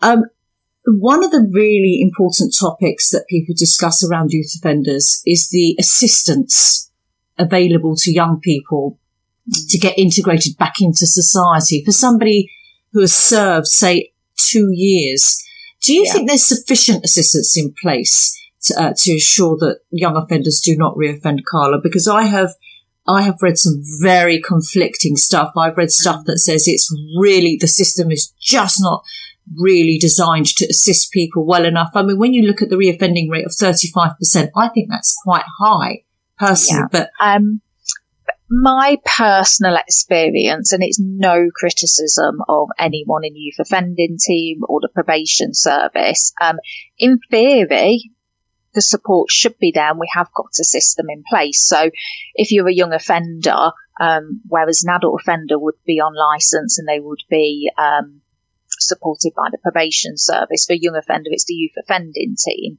um, 0.00 0.24
one 0.86 1.24
of 1.24 1.30
the 1.30 1.48
really 1.52 2.00
important 2.00 2.54
topics 2.58 3.10
that 3.10 3.26
people 3.28 3.54
discuss 3.56 4.04
around 4.04 4.32
youth 4.32 4.52
offenders 4.56 5.22
is 5.24 5.48
the 5.50 5.76
assistance 5.78 6.90
available 7.38 7.94
to 7.96 8.12
young 8.12 8.40
people 8.40 8.98
to 9.68 9.78
get 9.78 9.98
integrated 9.98 10.56
back 10.56 10.74
into 10.80 11.06
society. 11.06 11.82
For 11.84 11.92
somebody 11.92 12.50
who 12.92 13.00
has 13.00 13.16
served, 13.16 13.66
say, 13.66 14.12
two 14.36 14.70
years, 14.72 15.42
do 15.82 15.92
you 15.92 16.04
yeah. 16.04 16.12
think 16.12 16.28
there's 16.28 16.46
sufficient 16.46 17.04
assistance 17.04 17.56
in 17.56 17.74
place 17.80 18.38
to, 18.62 18.80
uh, 18.80 18.92
to 18.96 19.12
ensure 19.12 19.56
that 19.58 19.80
young 19.90 20.16
offenders 20.16 20.60
do 20.64 20.76
not 20.76 20.96
reoffend, 20.96 21.40
Carla? 21.50 21.78
Because 21.82 22.06
I 22.06 22.24
have, 22.24 22.54
I 23.06 23.22
have 23.22 23.38
read 23.40 23.58
some 23.58 23.82
very 24.00 24.40
conflicting 24.40 25.16
stuff. 25.16 25.52
I've 25.56 25.76
read 25.76 25.90
stuff 25.90 26.22
mm. 26.22 26.24
that 26.26 26.38
says 26.38 26.64
it's 26.66 26.92
really, 27.18 27.56
the 27.60 27.68
system 27.68 28.10
is 28.10 28.32
just 28.40 28.78
not 28.80 29.02
really 29.56 29.98
designed 29.98 30.46
to 30.46 30.66
assist 30.66 31.12
people 31.12 31.44
well 31.44 31.64
enough. 31.64 31.90
I 31.94 32.02
mean, 32.02 32.18
when 32.18 32.32
you 32.32 32.42
look 32.46 32.62
at 32.62 32.68
the 32.68 32.76
reoffending 32.76 33.30
rate 33.30 33.46
of 33.46 33.52
35%, 33.52 34.50
I 34.56 34.68
think 34.68 34.88
that's 34.90 35.16
quite 35.22 35.44
high 35.58 36.04
personally, 36.38 36.82
yeah. 36.82 36.88
but, 36.90 37.10
um, 37.20 37.60
my 38.54 38.98
personal 39.06 39.76
experience, 39.76 40.72
and 40.72 40.82
it's 40.82 41.00
no 41.00 41.48
criticism 41.54 42.42
of 42.48 42.68
anyone 42.78 43.24
in 43.24 43.34
youth 43.34 43.58
offending 43.58 44.18
team 44.22 44.60
or 44.68 44.80
the 44.80 44.90
probation 44.92 45.54
service. 45.54 46.34
Um, 46.38 46.58
in 46.98 47.18
theory, 47.30 48.10
the 48.74 48.82
support 48.82 49.30
should 49.30 49.58
be 49.58 49.72
there 49.74 49.90
and 49.90 49.98
we 49.98 50.10
have 50.12 50.28
got 50.34 50.50
a 50.60 50.64
system 50.64 51.06
in 51.08 51.24
place. 51.28 51.66
So 51.66 51.90
if 52.34 52.52
you're 52.52 52.68
a 52.68 52.74
young 52.74 52.92
offender, 52.92 53.70
um, 54.00 54.42
whereas 54.46 54.84
an 54.84 54.94
adult 54.94 55.20
offender 55.22 55.58
would 55.58 55.76
be 55.86 56.00
on 56.00 56.12
license 56.14 56.78
and 56.78 56.86
they 56.86 57.00
would 57.00 57.22
be, 57.30 57.70
um, 57.78 58.20
supported 58.86 59.32
by 59.36 59.48
the 59.50 59.58
probation 59.58 60.16
service. 60.16 60.64
For 60.66 60.74
young 60.74 60.96
offender, 60.96 61.30
it's 61.30 61.44
the 61.44 61.54
youth 61.54 61.74
offending 61.78 62.36
team. 62.36 62.78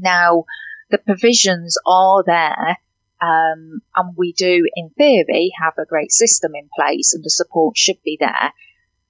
Now, 0.00 0.44
the 0.90 0.98
provisions 0.98 1.76
are 1.86 2.22
there 2.26 2.76
um, 3.20 3.82
and 3.94 4.16
we 4.16 4.32
do, 4.32 4.64
in 4.74 4.90
theory, 4.90 5.52
have 5.60 5.74
a 5.78 5.84
great 5.84 6.10
system 6.10 6.52
in 6.54 6.68
place 6.74 7.12
and 7.14 7.22
the 7.22 7.30
support 7.30 7.76
should 7.76 8.02
be 8.02 8.16
there. 8.18 8.52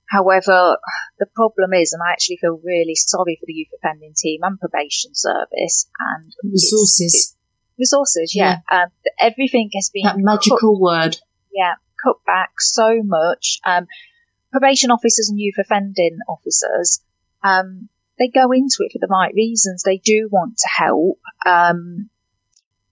However, 0.08 0.76
the 1.20 1.26
problem 1.36 1.72
is, 1.72 1.92
and 1.92 2.02
I 2.02 2.10
actually 2.10 2.38
feel 2.40 2.60
really 2.64 2.96
sorry 2.96 3.36
for 3.38 3.46
the 3.46 3.52
youth 3.52 3.68
offending 3.76 4.14
team 4.16 4.40
and 4.42 4.58
probation 4.58 5.12
service 5.14 5.88
and 6.00 6.32
resources. 6.42 7.36
resources, 7.78 8.34
yeah. 8.34 8.58
yeah. 8.70 8.82
Um, 8.82 8.88
everything 9.20 9.70
has 9.76 9.90
been 9.94 10.04
that 10.04 10.18
magical 10.18 10.74
cut, 10.74 10.80
word. 10.80 11.16
Yeah, 11.52 11.74
cut 12.02 12.16
back 12.26 12.60
so 12.60 13.02
much. 13.04 13.60
Um, 13.64 13.86
probation 14.52 14.90
officers 14.90 15.28
and 15.28 15.38
youth 15.38 15.56
offending 15.58 16.18
officers, 16.28 17.00
um, 17.42 17.88
they 18.18 18.28
go 18.28 18.52
into 18.52 18.78
it 18.80 18.92
for 18.92 18.98
the 19.00 19.08
right 19.10 19.32
reasons. 19.34 19.82
They 19.82 19.98
do 19.98 20.28
want 20.30 20.58
to 20.58 20.68
help. 20.68 21.18
Um, 21.46 22.10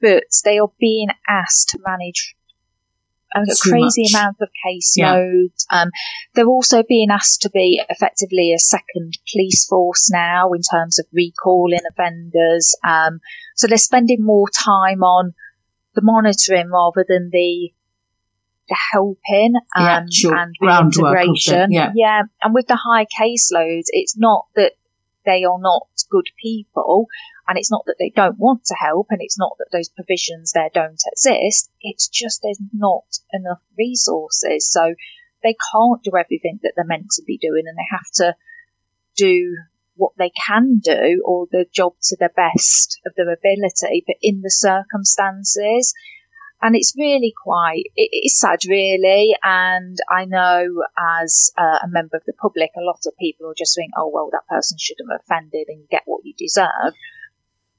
but 0.01 0.25
they 0.45 0.59
are 0.59 0.73
being 0.79 1.09
asked 1.29 1.71
to 1.71 1.81
manage 1.85 2.37
a 3.35 3.45
crazy 3.61 4.05
much. 4.05 4.15
amount 4.15 4.37
of 4.41 4.49
caseloads. 4.67 5.67
Yeah. 5.71 5.83
Um, 5.83 5.91
they're 6.35 6.47
also 6.47 6.83
being 6.83 7.11
asked 7.11 7.43
to 7.43 7.51
be 7.51 7.83
effectively 7.89 8.53
a 8.55 8.59
second 8.59 9.19
police 9.31 9.67
force 9.67 10.11
now 10.11 10.53
in 10.53 10.63
terms 10.63 10.99
of 10.99 11.07
recalling 11.13 11.81
offenders. 11.91 12.75
Um, 12.83 13.21
so 13.55 13.67
they're 13.67 13.77
spending 13.77 14.23
more 14.23 14.49
time 14.49 15.03
on 15.03 15.35
the 15.95 16.03
monitoring 16.03 16.71
rather 16.71 17.05
than 17.07 17.31
the 17.31 17.73
the 18.69 18.77
helping 18.93 19.55
um, 19.77 20.07
and 20.37 20.55
reintegration. 20.61 21.73
Yeah. 21.73 21.93
yeah, 21.95 22.23
and 22.43 22.55
with 22.55 22.67
the 22.67 22.77
high 22.77 23.07
caseloads, 23.07 23.87
it's 23.89 24.17
not 24.17 24.47
that 24.55 24.73
they 25.25 25.45
are 25.45 25.61
not 25.61 25.89
good 26.11 26.29
people, 26.43 27.07
and 27.47 27.59
it's 27.59 27.71
not 27.71 27.85
that 27.87 27.97
they 27.99 28.11
don't 28.15 28.39
want 28.39 28.65
to 28.67 28.75
help, 28.75 29.09
and 29.11 29.21
it's 29.21 29.39
not 29.39 29.53
that 29.59 29.69
those 29.73 29.89
provisions 29.89 30.53
there 30.53 30.71
don't 30.73 31.01
exist. 31.13 31.71
It's 31.81 32.09
just 32.09 32.41
there's 32.43 32.61
not 32.73 33.05
enough 33.33 33.61
resources, 33.77 34.71
so 34.71 34.95
they 35.43 35.57
can't 35.73 36.03
do 36.03 36.13
everything 36.19 36.61
that 36.63 36.73
they're 36.77 36.85
meant 36.85 37.11
to 37.13 37.23
be 37.27 37.39
doing, 37.39 37.65
and 37.67 37.77
they 37.77 37.89
have 37.91 38.11
to 38.17 38.37
do 39.17 39.57
what 39.97 40.13
they 40.17 40.31
can 40.47 40.79
do 40.79 41.23
or 41.25 41.47
the 41.51 41.67
job 41.73 41.93
to 42.01 42.17
the 42.19 42.31
best 42.35 43.01
of 43.05 43.13
their 43.17 43.33
ability, 43.33 44.05
but 44.07 44.17
in 44.23 44.41
the 44.43 44.51
circumstances. 44.51 45.93
And 46.61 46.75
it's 46.75 46.95
really 46.97 47.33
quite, 47.45 47.85
it, 47.95 48.11
it's 48.13 48.41
sad 48.41 48.61
really. 48.69 49.35
And 49.43 49.97
I 50.11 50.25
know 50.25 50.85
as 50.99 51.51
uh, 51.57 51.79
a 51.85 51.89
member 51.89 52.17
of 52.17 52.25
the 52.27 52.33
public, 52.33 52.71
a 52.77 52.85
lot 52.85 53.01
of 53.07 53.17
people 53.19 53.49
are 53.49 53.55
just 53.57 53.75
saying 53.75 53.91
oh, 53.97 54.11
well, 54.13 54.31
that 54.33 54.49
person 54.49 54.77
shouldn't 54.79 55.11
have 55.11 55.21
offended 55.25 55.67
and 55.69 55.81
you 55.81 55.87
get 55.91 56.03
what 56.07 56.25
you 56.25 56.35
deserve, 56.37 56.95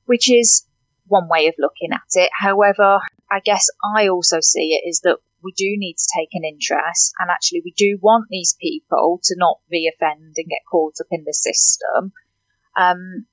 which 0.06 0.32
is 0.32 0.66
one 1.08 1.28
way 1.28 1.48
of 1.48 1.56
looking 1.58 1.92
at 1.92 2.08
it. 2.14 2.30
However, 2.34 3.00
I 3.30 3.40
guess 3.42 3.68
I 3.96 4.08
also 4.08 4.40
see 4.42 4.80
it 4.82 4.88
is 4.88 5.02
that 5.02 5.18
we 5.44 5.52
do 5.54 5.66
need 5.78 5.96
to 5.98 6.08
take 6.18 6.30
an 6.34 6.44
interest 6.44 7.14
and 7.20 7.30
actually 7.30 7.62
we 7.64 7.72
do 7.72 7.98
want 8.02 8.28
these 8.30 8.56
people 8.60 9.20
to 9.24 9.36
not 9.38 9.60
reoffend 9.74 10.34
and 10.36 10.50
get 10.50 10.66
caught 10.70 10.96
up 11.00 11.08
in 11.12 11.24
the 11.26 11.34
system 11.34 12.12
um, 12.76 13.26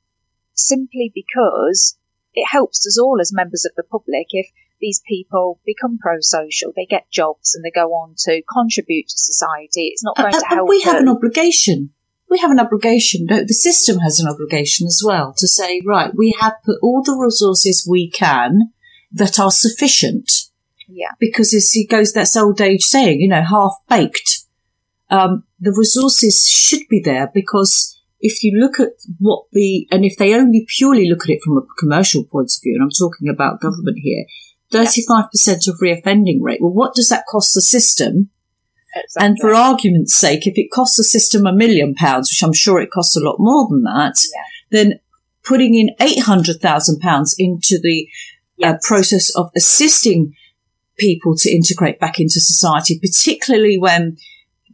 simply 0.55 1.11
because 1.15 1.97
it 2.35 2.47
helps 2.49 2.87
us 2.87 2.99
all 2.99 3.21
as 3.21 3.33
members 3.33 3.65
of 3.65 3.73
the 3.77 3.83
public 3.83 4.27
if 4.31 4.47
these 4.81 5.03
people 5.07 5.61
become 5.65 5.99
pro-social, 5.99 6.73
they 6.75 6.87
get 6.87 7.11
jobs 7.11 7.55
and 7.55 7.65
they 7.65 7.71
go 7.71 7.89
on 7.89 8.15
to 8.19 8.43
contribute 8.53 9.09
to 9.09 9.19
society. 9.19 9.89
It's 9.93 10.05
not 10.05 10.17
going 10.17 10.33
to 10.33 10.45
help. 10.49 10.69
we 10.69 10.83
have 10.83 10.95
them. 10.95 11.09
an 11.09 11.17
obligation. 11.17 11.91
We 12.29 12.39
have 12.39 12.51
an 12.51 12.59
obligation. 12.59 13.27
The 13.27 13.47
system 13.49 13.99
has 14.01 14.19
an 14.19 14.29
obligation 14.29 14.87
as 14.89 15.01
well 15.05 15.33
to 15.37 15.47
say, 15.47 15.81
right, 15.85 16.13
we 16.15 16.37
have 16.41 16.55
put 16.65 16.79
all 16.83 17.03
the 17.03 17.17
resources 17.17 17.87
we 17.89 18.11
can 18.11 18.73
that 19.13 19.39
are 19.39 19.53
sufficient 19.53 20.29
yeah. 20.89 21.13
Because 21.19 21.53
as 21.55 21.71
he 21.73 21.87
goes, 21.87 22.13
that's 22.13 22.37
old 22.37 22.61
age 22.61 22.83
saying, 22.83 23.21
you 23.21 23.29
know, 23.29 23.43
half 23.43 23.75
baked. 23.89 24.45
Um, 25.11 25.45
the 25.61 25.75
resources 25.77 26.47
should 26.49 26.83
be 26.89 27.01
there 27.05 27.31
because 27.33 27.97
if 28.21 28.43
you 28.43 28.59
look 28.59 28.81
at 28.81 28.91
what 29.19 29.45
the, 29.53 29.87
and 29.91 30.05
if 30.05 30.17
they 30.17 30.35
only 30.35 30.67
purely 30.77 31.09
look 31.09 31.25
at 31.25 31.31
it 31.31 31.41
from 31.45 31.59
a 31.59 31.67
commercial 31.79 32.25
point 32.25 32.51
of 32.57 32.63
view, 32.63 32.75
and 32.75 32.83
I'm 32.83 32.91
talking 32.91 33.29
about 33.29 33.61
government 33.61 33.99
here, 34.01 34.25
35% 34.79 35.69
of 35.69 35.79
reoffending 35.83 36.39
rate. 36.41 36.61
Well, 36.61 36.73
what 36.73 36.95
does 36.95 37.09
that 37.09 37.25
cost 37.31 37.55
the 37.55 37.63
system? 37.63 38.31
Exactly. 38.95 39.27
And 39.27 39.39
for 39.41 39.55
argument's 39.55 40.19
sake, 40.19 40.47
if 40.47 40.57
it 40.57 40.71
costs 40.71 40.97
the 40.97 41.05
system 41.05 41.47
a 41.47 41.53
million 41.53 41.95
pounds, 41.95 42.31
which 42.31 42.47
I'm 42.47 42.55
sure 42.55 42.81
it 42.81 42.91
costs 42.91 43.17
a 43.17 43.21
lot 43.21 43.37
more 43.39 43.69
than 43.69 43.83
that, 43.83 44.15
yeah. 44.35 44.43
then 44.71 45.01
putting 45.45 45.75
in 45.75 45.91
£800,000 46.01 47.35
into 47.39 47.79
the 47.83 48.09
uh, 48.09 48.13
yes. 48.57 48.75
uh, 48.75 48.79
process 48.83 49.37
of 49.37 49.51
assisting 49.55 50.35
people 50.99 51.35
to 51.37 51.51
integrate 51.51 52.01
back 52.01 52.19
into 52.19 52.41
society, 52.41 52.99
particularly 52.99 53.79
when 53.79 54.17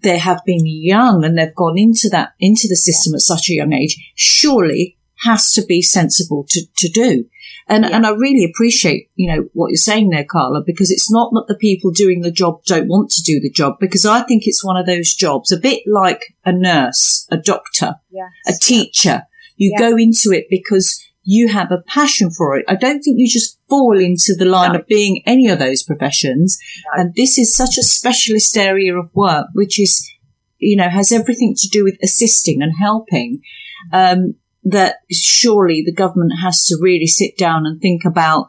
they 0.02 0.18
have 0.18 0.40
been 0.44 0.66
young 0.66 1.24
and 1.24 1.36
they've 1.36 1.54
gone 1.54 1.78
into 1.78 2.08
that, 2.10 2.32
into 2.40 2.68
the 2.68 2.76
system 2.76 3.14
at 3.14 3.20
such 3.20 3.48
a 3.50 3.54
young 3.54 3.72
age, 3.72 3.96
surely 4.14 4.96
has 5.24 5.52
to 5.52 5.64
be 5.64 5.82
sensible 5.82 6.44
to, 6.48 6.62
to 6.76 6.88
do. 6.88 7.24
And, 7.68 7.84
yeah. 7.84 7.96
and 7.96 8.06
I 8.06 8.10
really 8.10 8.44
appreciate, 8.44 9.10
you 9.14 9.32
know, 9.32 9.48
what 9.52 9.68
you're 9.68 9.76
saying 9.76 10.10
there, 10.10 10.26
Carla, 10.28 10.62
because 10.66 10.90
it's 10.90 11.12
not 11.12 11.30
that 11.32 11.46
the 11.48 11.56
people 11.56 11.90
doing 11.92 12.20
the 12.20 12.32
job 12.32 12.64
don't 12.64 12.88
want 12.88 13.10
to 13.10 13.22
do 13.22 13.40
the 13.40 13.50
job, 13.50 13.76
because 13.80 14.04
I 14.04 14.22
think 14.22 14.42
it's 14.46 14.64
one 14.64 14.76
of 14.76 14.86
those 14.86 15.14
jobs, 15.14 15.52
a 15.52 15.56
bit 15.56 15.82
like 15.86 16.34
a 16.44 16.52
nurse, 16.52 17.26
a 17.30 17.36
doctor, 17.36 17.94
yes. 18.10 18.30
a 18.48 18.52
teacher. 18.60 19.22
You 19.56 19.72
yeah. 19.72 19.90
go 19.90 19.96
into 19.96 20.32
it 20.32 20.46
because 20.50 21.00
you 21.22 21.48
have 21.48 21.70
a 21.70 21.82
passion 21.86 22.30
for 22.30 22.56
it. 22.56 22.64
I 22.66 22.74
don't 22.74 23.00
think 23.00 23.16
you 23.18 23.28
just 23.28 23.58
fall 23.68 23.96
into 23.98 24.34
the 24.36 24.44
line 24.44 24.72
no. 24.72 24.80
of 24.80 24.88
being 24.88 25.22
any 25.24 25.48
of 25.48 25.60
those 25.60 25.84
professions. 25.84 26.58
No. 26.86 27.02
And 27.02 27.14
this 27.14 27.38
is 27.38 27.54
such 27.54 27.78
a 27.78 27.84
specialist 27.84 28.56
area 28.56 28.96
of 28.96 29.14
work, 29.14 29.46
which 29.52 29.78
is, 29.78 30.04
you 30.58 30.76
know, 30.76 30.88
has 30.88 31.12
everything 31.12 31.54
to 31.58 31.68
do 31.68 31.84
with 31.84 31.96
assisting 32.02 32.60
and 32.60 32.72
helping. 32.76 33.40
Um, 33.92 34.34
that 34.64 34.96
surely 35.10 35.82
the 35.84 35.92
government 35.92 36.32
has 36.40 36.64
to 36.66 36.78
really 36.80 37.06
sit 37.06 37.36
down 37.36 37.66
and 37.66 37.80
think 37.80 38.04
about 38.04 38.48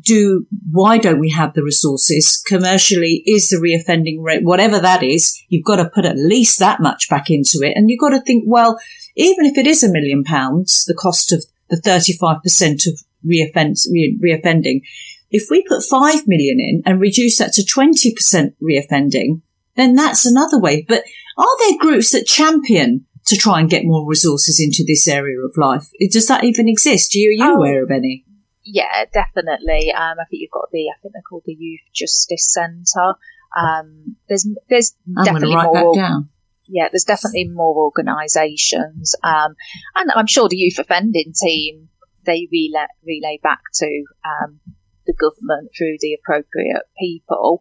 do 0.00 0.44
why 0.72 0.98
don't 0.98 1.20
we 1.20 1.30
have 1.30 1.54
the 1.54 1.62
resources 1.62 2.42
commercially 2.48 3.22
is 3.26 3.48
the 3.48 3.58
reoffending 3.58 4.20
rate 4.20 4.42
whatever 4.42 4.80
that 4.80 5.04
is 5.04 5.40
you've 5.48 5.64
got 5.64 5.76
to 5.76 5.88
put 5.88 6.04
at 6.04 6.16
least 6.16 6.58
that 6.58 6.80
much 6.80 7.08
back 7.08 7.30
into 7.30 7.60
it 7.62 7.76
and 7.76 7.88
you've 7.88 8.00
got 8.00 8.08
to 8.08 8.20
think 8.22 8.42
well 8.46 8.76
even 9.14 9.44
if 9.44 9.56
it 9.56 9.66
is 9.66 9.84
a 9.84 9.92
million 9.92 10.24
pounds 10.24 10.84
the 10.86 10.94
cost 10.94 11.30
of 11.30 11.44
the 11.70 11.76
35% 11.76 12.86
of 12.86 13.00
reoffend, 13.24 13.78
re- 13.90 14.18
reoffending. 14.22 14.82
If 15.30 15.48
we 15.50 15.64
put 15.66 15.82
5 15.82 16.26
million 16.26 16.60
in 16.60 16.82
and 16.86 17.00
reduce 17.00 17.38
that 17.38 17.52
to 17.54 17.62
20% 17.62 18.54
reoffending, 18.62 19.40
then 19.76 19.94
that's 19.94 20.26
another 20.26 20.60
way. 20.60 20.84
But 20.86 21.04
are 21.36 21.58
there 21.60 21.78
groups 21.78 22.12
that 22.12 22.26
champion 22.26 23.06
to 23.26 23.36
try 23.36 23.60
and 23.60 23.70
get 23.70 23.84
more 23.84 24.06
resources 24.06 24.60
into 24.60 24.84
this 24.86 25.08
area 25.08 25.38
of 25.40 25.56
life? 25.56 25.90
Does 26.10 26.26
that 26.28 26.44
even 26.44 26.68
exist? 26.68 27.14
Are 27.14 27.18
you, 27.18 27.30
are 27.30 27.32
you 27.32 27.52
oh, 27.52 27.56
aware 27.56 27.82
of 27.82 27.90
any? 27.90 28.24
Yeah, 28.64 29.04
definitely. 29.12 29.92
Um, 29.92 30.16
I 30.20 30.24
think 30.28 30.40
you've 30.42 30.50
got 30.50 30.70
the, 30.72 30.88
I 30.88 30.98
think 31.00 31.12
they're 31.14 31.22
called 31.22 31.44
the 31.46 31.56
Youth 31.58 31.80
Justice 31.92 32.52
Centre. 32.52 33.14
Um, 33.56 34.16
there's, 34.28 34.48
there's 34.68 34.96
I'm 35.16 35.24
definitely 35.24 35.56
more. 35.56 36.24
Yeah, 36.66 36.88
there's 36.90 37.04
definitely 37.04 37.48
more 37.48 37.76
organisations, 37.76 39.14
um, 39.22 39.54
and 39.94 40.10
I'm 40.10 40.26
sure 40.26 40.48
the 40.48 40.56
youth 40.56 40.78
offending 40.78 41.34
team 41.38 41.90
they 42.24 42.48
relay, 42.50 42.86
relay 43.06 43.38
back 43.42 43.60
to 43.74 44.04
um, 44.24 44.60
the 45.06 45.12
government 45.12 45.72
through 45.76 45.96
the 46.00 46.14
appropriate 46.14 46.82
people. 46.98 47.60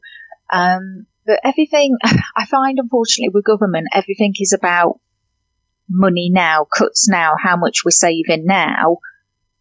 Um, 0.51 1.05
but 1.25 1.39
everything 1.43 1.97
I 2.03 2.45
find, 2.45 2.79
unfortunately, 2.79 3.31
with 3.33 3.45
government, 3.45 3.87
everything 3.93 4.33
is 4.39 4.53
about 4.53 4.99
money 5.93 6.29
now, 6.31 6.65
cuts 6.65 7.07
now, 7.07 7.35
how 7.41 7.55
much 7.55 7.79
we're 7.85 7.91
saving 7.91 8.45
now. 8.45 8.97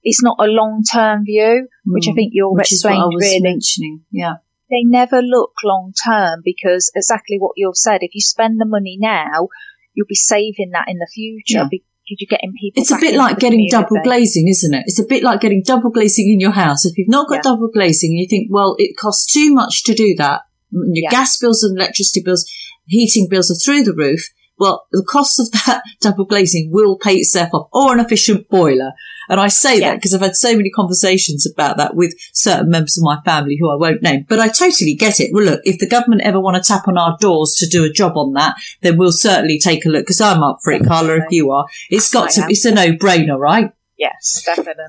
It's 0.03 0.23
not 0.23 0.37
a 0.41 0.47
long 0.47 0.83
term 0.91 1.25
view, 1.25 1.69
which 1.85 2.09
I 2.09 2.11
hmm. 2.11 2.17
think 2.17 2.33
you've 2.35 2.59
explained 2.59 3.13
really. 3.17 3.41
Mentioning. 3.41 4.01
Yeah 4.11 4.35
they 4.73 4.83
never 4.85 5.21
look 5.21 5.53
long 5.63 5.93
term 5.93 6.41
because 6.43 6.91
exactly 6.97 7.37
what 7.39 7.53
you've 7.57 7.77
said. 7.77 7.99
If 8.01 8.15
you 8.15 8.23
spend 8.23 8.59
the 8.59 8.65
money 8.65 8.97
now, 8.99 9.49
you'll 9.93 10.07
be 10.09 10.15
saving 10.15 10.71
that 10.73 10.89
in 10.89 10.99
the 10.99 11.07
future. 11.13 11.59
Yeah. 11.59 11.69
Because 11.71 11.87
you're 12.07 12.27
getting 12.29 12.55
people. 12.59 12.83
It's 12.83 12.91
a 12.91 12.99
bit 12.99 13.15
like 13.15 13.39
getting 13.39 13.69
double 13.71 14.01
glazing, 14.03 14.49
isn't 14.49 14.75
it? 14.75 14.85
It's 14.87 14.99
a 14.99 15.07
bit 15.07 15.23
like 15.23 15.41
getting 15.41 15.63
double 15.65 15.91
glazing 15.91 16.31
in 16.33 16.41
your 16.41 16.51
house. 16.51 16.85
If 16.85 16.99
you've 16.99 17.09
not 17.09 17.29
got 17.29 17.37
yeah. 17.37 17.43
double 17.43 17.69
glazing, 17.73 18.13
you 18.13 18.27
think, 18.29 18.49
well, 18.51 18.75
it 18.79 18.97
costs 18.97 19.33
too 19.33 19.55
much 19.55 19.85
to 19.85 19.95
do 19.95 20.15
that. 20.17 20.43
Your 20.71 20.85
yeah. 21.05 21.11
gas 21.11 21.39
bills 21.39 21.63
and 21.63 21.79
electricity 21.79 22.23
bills, 22.25 22.51
heating 22.87 23.29
bills 23.31 23.51
are 23.51 23.55
through 23.55 23.85
the 23.85 23.95
roof. 23.95 24.25
Well, 24.59 24.87
the 24.93 25.05
cost 25.09 25.41
of 25.41 25.51
that 25.53 25.83
double 26.01 26.25
glazing 26.25 26.71
will 26.73 26.97
pay 26.97 27.15
itself 27.15 27.51
off, 27.53 27.69
or 27.73 27.93
an 27.93 28.01
efficient 28.01 28.49
boiler. 28.49 28.93
And 29.29 29.41
I 29.41 29.49
say 29.49 29.79
yeah. 29.81 29.91
that 29.91 29.97
because 29.97 30.15
I've 30.15 30.21
had 30.21 30.37
so 30.37 30.57
many 30.57 30.71
conversations 30.71 31.47
about 31.47 31.77
that 31.79 31.95
with 31.95 32.15
certain 32.33 32.71
members 32.71 32.99
of 32.99 33.05
my 33.05 33.21
family 33.25 33.57
who 33.59 33.71
I 33.71 33.77
won't 33.77 34.03
name. 34.03 34.27
But 34.29 34.41
I 34.41 34.49
totally 34.49 34.95
get 34.95 35.21
it. 35.21 35.31
Well, 35.33 35.45
look, 35.45 35.61
if 35.65 35.79
the 35.79 35.89
government 35.89 36.23
ever 36.23 36.41
want 36.41 36.63
to 36.63 36.67
tap 36.67 36.89
on 36.89 36.99
our 36.99 37.17
doors 37.19 37.55
to 37.59 37.67
do 37.67 37.85
a 37.85 37.91
job 37.91 38.17
on 38.17 38.35
that, 38.35 38.57
then 38.83 38.97
we'll 38.97 39.13
certainly 39.13 39.59
take 39.59 39.87
a 39.87 39.89
look 39.89 40.03
because 40.03 40.21
I'm 40.21 40.43
up 40.43 40.59
for 40.63 40.73
it, 40.73 40.85
Carla, 40.85 41.17
if 41.17 41.25
you 41.31 41.51
are. 41.51 41.67
It's 41.89 42.11
got 42.11 42.31
to, 42.33 42.47
it's 42.49 42.65
a 42.65 42.73
no 42.73 42.93
brainer, 42.93 43.39
right? 43.39 43.71
Yes, 43.97 44.43
definitely. 44.45 44.85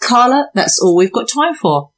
Carla, 0.00 0.50
that's 0.54 0.80
all 0.80 0.96
we've 0.96 1.12
got 1.12 1.28
time 1.28 1.54
for. 1.54 1.89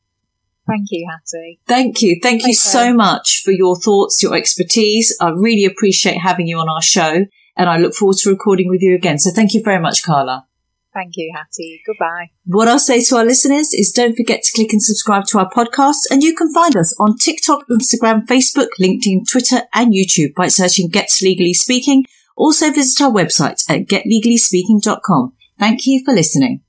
Thank 0.72 0.88
you, 0.90 1.06
Hattie. 1.10 1.60
Thank 1.66 2.00
you. 2.00 2.18
Thank 2.22 2.46
you 2.46 2.54
so 2.54 2.94
much 2.94 3.42
for 3.44 3.50
your 3.50 3.76
thoughts, 3.76 4.22
your 4.22 4.34
expertise. 4.34 5.14
I 5.20 5.28
really 5.28 5.66
appreciate 5.66 6.16
having 6.16 6.46
you 6.46 6.58
on 6.58 6.70
our 6.70 6.80
show 6.80 7.26
and 7.56 7.68
I 7.68 7.76
look 7.76 7.92
forward 7.92 8.16
to 8.22 8.30
recording 8.30 8.70
with 8.70 8.80
you 8.80 8.94
again. 8.94 9.18
So 9.18 9.30
thank 9.30 9.52
you 9.52 9.62
very 9.62 9.78
much, 9.78 10.02
Carla. 10.02 10.46
Thank 10.94 11.12
you, 11.16 11.30
Hattie. 11.36 11.82
Goodbye. 11.86 12.30
What 12.46 12.68
I'll 12.68 12.78
say 12.78 13.02
to 13.04 13.16
our 13.16 13.24
listeners 13.24 13.74
is 13.74 13.92
don't 13.92 14.16
forget 14.16 14.42
to 14.44 14.52
click 14.54 14.72
and 14.72 14.82
subscribe 14.82 15.26
to 15.26 15.40
our 15.40 15.50
podcast 15.50 16.10
and 16.10 16.22
you 16.22 16.34
can 16.34 16.50
find 16.54 16.74
us 16.74 16.96
on 16.98 17.18
TikTok, 17.18 17.66
Instagram, 17.68 18.24
Facebook, 18.24 18.68
LinkedIn, 18.80 19.30
Twitter 19.30 19.64
and 19.74 19.92
YouTube 19.92 20.32
by 20.34 20.48
searching 20.48 20.88
Gets 20.88 21.20
Legally 21.20 21.52
Speaking. 21.52 22.06
Also 22.34 22.70
visit 22.70 23.04
our 23.04 23.10
website 23.10 23.62
at 23.68 23.88
getlegallyspeaking.com. 23.88 25.34
Thank 25.58 25.86
you 25.86 26.02
for 26.02 26.14
listening. 26.14 26.62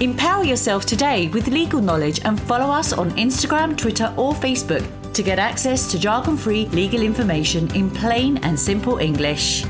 Empower 0.00 0.44
yourself 0.44 0.86
today 0.86 1.28
with 1.28 1.48
legal 1.48 1.78
knowledge 1.78 2.22
and 2.24 2.40
follow 2.40 2.72
us 2.72 2.94
on 2.94 3.10
Instagram, 3.18 3.76
Twitter, 3.76 4.14
or 4.16 4.32
Facebook 4.32 4.82
to 5.12 5.22
get 5.22 5.38
access 5.38 5.90
to 5.90 5.98
jargon 5.98 6.38
free 6.38 6.64
legal 6.68 7.02
information 7.02 7.70
in 7.74 7.90
plain 7.90 8.38
and 8.38 8.58
simple 8.58 8.96
English. 8.96 9.62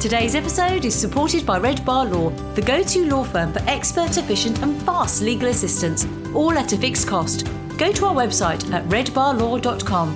Today's 0.00 0.34
episode 0.34 0.86
is 0.86 0.94
supported 0.94 1.44
by 1.44 1.58
Red 1.58 1.84
Bar 1.84 2.06
Law, 2.06 2.30
the 2.54 2.62
go 2.62 2.82
to 2.82 3.04
law 3.04 3.22
firm 3.22 3.52
for 3.52 3.58
expert, 3.68 4.16
efficient, 4.16 4.62
and 4.62 4.82
fast 4.84 5.20
legal 5.20 5.50
assistance 5.50 6.06
all 6.34 6.52
at 6.52 6.72
a 6.72 6.78
fixed 6.78 7.06
cost. 7.06 7.46
Go 7.76 7.92
to 7.92 8.06
our 8.06 8.14
website 8.14 8.72
at 8.72 8.82
redbarlaw.com. 8.84 10.08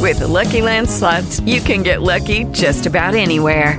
With 0.00 0.18
the 0.18 0.26
Lucky 0.26 0.60
Land 0.60 0.90
slots, 0.90 1.38
you 1.38 1.60
can 1.60 1.84
get 1.84 2.02
lucky 2.02 2.44
just 2.50 2.86
about 2.86 3.14
anywhere. 3.14 3.78